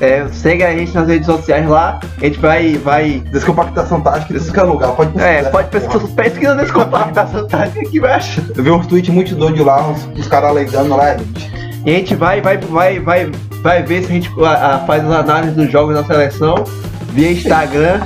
É, 0.00 0.26
segue 0.32 0.62
a 0.64 0.72
gente 0.72 0.94
nas 0.94 1.06
redes 1.06 1.26
sociais 1.26 1.68
lá. 1.68 2.00
A 2.20 2.24
gente 2.24 2.38
vai. 2.38 2.74
vai 2.78 3.22
Descompactação 3.30 4.00
Tática, 4.00 4.38
que 4.38 4.58
é 4.58 4.62
lugar, 4.62 4.92
pode 4.92 5.10
pesquisar. 5.12 5.30
é, 5.30 5.42
pode 5.44 5.68
pesquisar, 5.68 6.08
pesquisa 6.16 6.54
nesse 6.54 6.72
compactação 6.72 7.46
tática 7.46 7.84
que 7.90 8.00
vai 8.00 8.12
achar. 8.14 8.42
Eu 8.56 8.64
vi 8.64 8.70
uns 8.70 8.86
tweets 8.86 9.12
muito 9.12 9.34
doidos 9.34 9.60
lá, 9.64 9.86
uns, 9.88 10.06
uns 10.16 10.26
caras 10.26 10.50
alegando 10.50 10.96
lá, 10.96 11.16
gente. 11.16 11.50
E 11.84 11.90
a 11.90 11.94
gente 11.94 12.14
vai, 12.14 12.40
vai, 12.40 12.56
vai, 12.58 12.98
vai, 13.00 13.30
vai 13.62 13.82
ver 13.82 14.02
se 14.04 14.10
a 14.10 14.14
gente 14.14 14.30
a- 14.42 14.74
a- 14.76 14.78
faz 14.80 15.04
as 15.04 15.10
análises 15.12 15.54
dos 15.56 15.70
jogos 15.70 15.94
da 15.94 16.04
seleção 16.04 16.64
via 17.12 17.32
Instagram. 17.32 18.00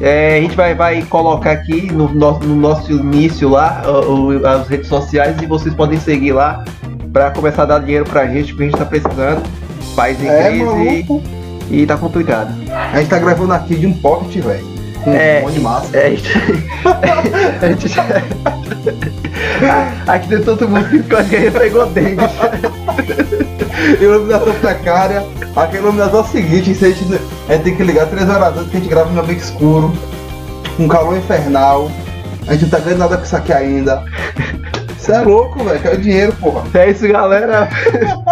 É, 0.00 0.36
a 0.38 0.40
gente 0.40 0.56
vai, 0.56 0.74
vai 0.74 1.02
colocar 1.02 1.52
aqui 1.52 1.92
no, 1.92 2.12
nosso- 2.12 2.44
no 2.44 2.54
nosso 2.56 2.92
início 2.92 3.48
lá 3.48 3.82
o- 3.86 4.46
as 4.46 4.68
redes 4.68 4.88
sociais 4.88 5.40
e 5.40 5.46
vocês 5.46 5.74
podem 5.74 5.98
seguir 5.98 6.32
lá 6.32 6.64
para 7.12 7.30
começar 7.30 7.62
a 7.62 7.66
dar 7.66 7.78
dinheiro 7.80 8.04
pra 8.04 8.26
gente, 8.26 8.48
porque 8.52 8.62
a 8.64 8.66
gente 8.66 8.78
tá 8.78 8.84
precisando. 8.84 9.42
País 9.94 10.20
em 10.22 10.28
É, 10.28 10.48
crise 10.48 10.64
maluco. 10.64 11.22
e 11.70 11.86
tá 11.86 11.96
complicado. 11.96 12.52
A 12.92 12.98
gente 12.98 13.08
tá 13.08 13.18
gravando 13.18 13.52
aqui 13.52 13.76
de 13.76 13.86
um 13.86 13.94
pocket, 13.94 14.42
velho. 14.42 14.74
É. 15.06 15.40
um 15.40 15.42
monte 15.46 15.54
de 15.54 15.60
massa. 15.60 15.96
É, 15.96 16.06
a 16.06 16.10
gente. 16.10 16.32
a 17.62 17.68
gente 17.68 17.88
já- 17.88 18.04
Aqui 20.06 20.28
tem 20.28 20.42
todo 20.42 20.68
mundo 20.68 20.88
que 20.88 20.98
ficou 21.02 21.24
que 21.24 21.50
pegou 21.50 21.86
dengue. 21.86 22.22
Iluminação 24.00 24.54
precária. 24.54 25.24
Aqui 25.54 25.76
a 25.76 25.80
iluminação 25.80 26.20
é 26.20 26.22
o 26.22 26.26
seguinte, 26.26 26.70
a 26.70 26.74
gente, 26.88 27.20
a 27.48 27.52
gente 27.52 27.62
tem 27.64 27.76
que 27.76 27.82
ligar 27.82 28.06
3 28.06 28.28
horas 28.28 28.56
antes 28.58 28.70
que 28.70 28.76
a 28.76 28.80
gente 28.80 28.88
grava 28.88 29.10
no 29.10 29.20
ambiente 29.20 29.42
escuro, 29.44 29.92
com 30.76 30.88
calor 30.88 31.16
infernal. 31.16 31.90
A 32.46 32.52
gente 32.52 32.62
não 32.64 32.70
tá 32.70 32.78
ganhando 32.80 32.98
nada 32.98 33.16
com 33.16 33.24
isso 33.24 33.36
aqui 33.36 33.52
ainda. 33.52 34.04
Isso 35.04 35.12
é 35.12 35.20
louco, 35.20 35.62
velho. 35.62 35.80
Quero 35.80 36.00
dinheiro, 36.00 36.32
porra. 36.36 36.66
É 36.72 36.88
isso, 36.88 37.06
galera. 37.06 37.68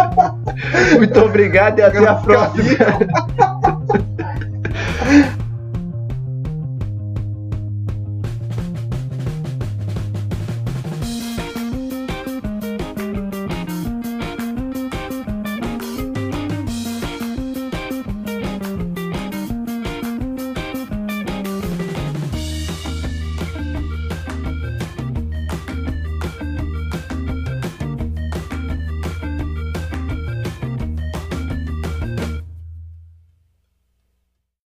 Muito 0.96 1.20
obrigado 1.20 1.78
e 1.78 1.82
até 1.82 1.98
a 1.98 2.14
próxima. 2.14 2.64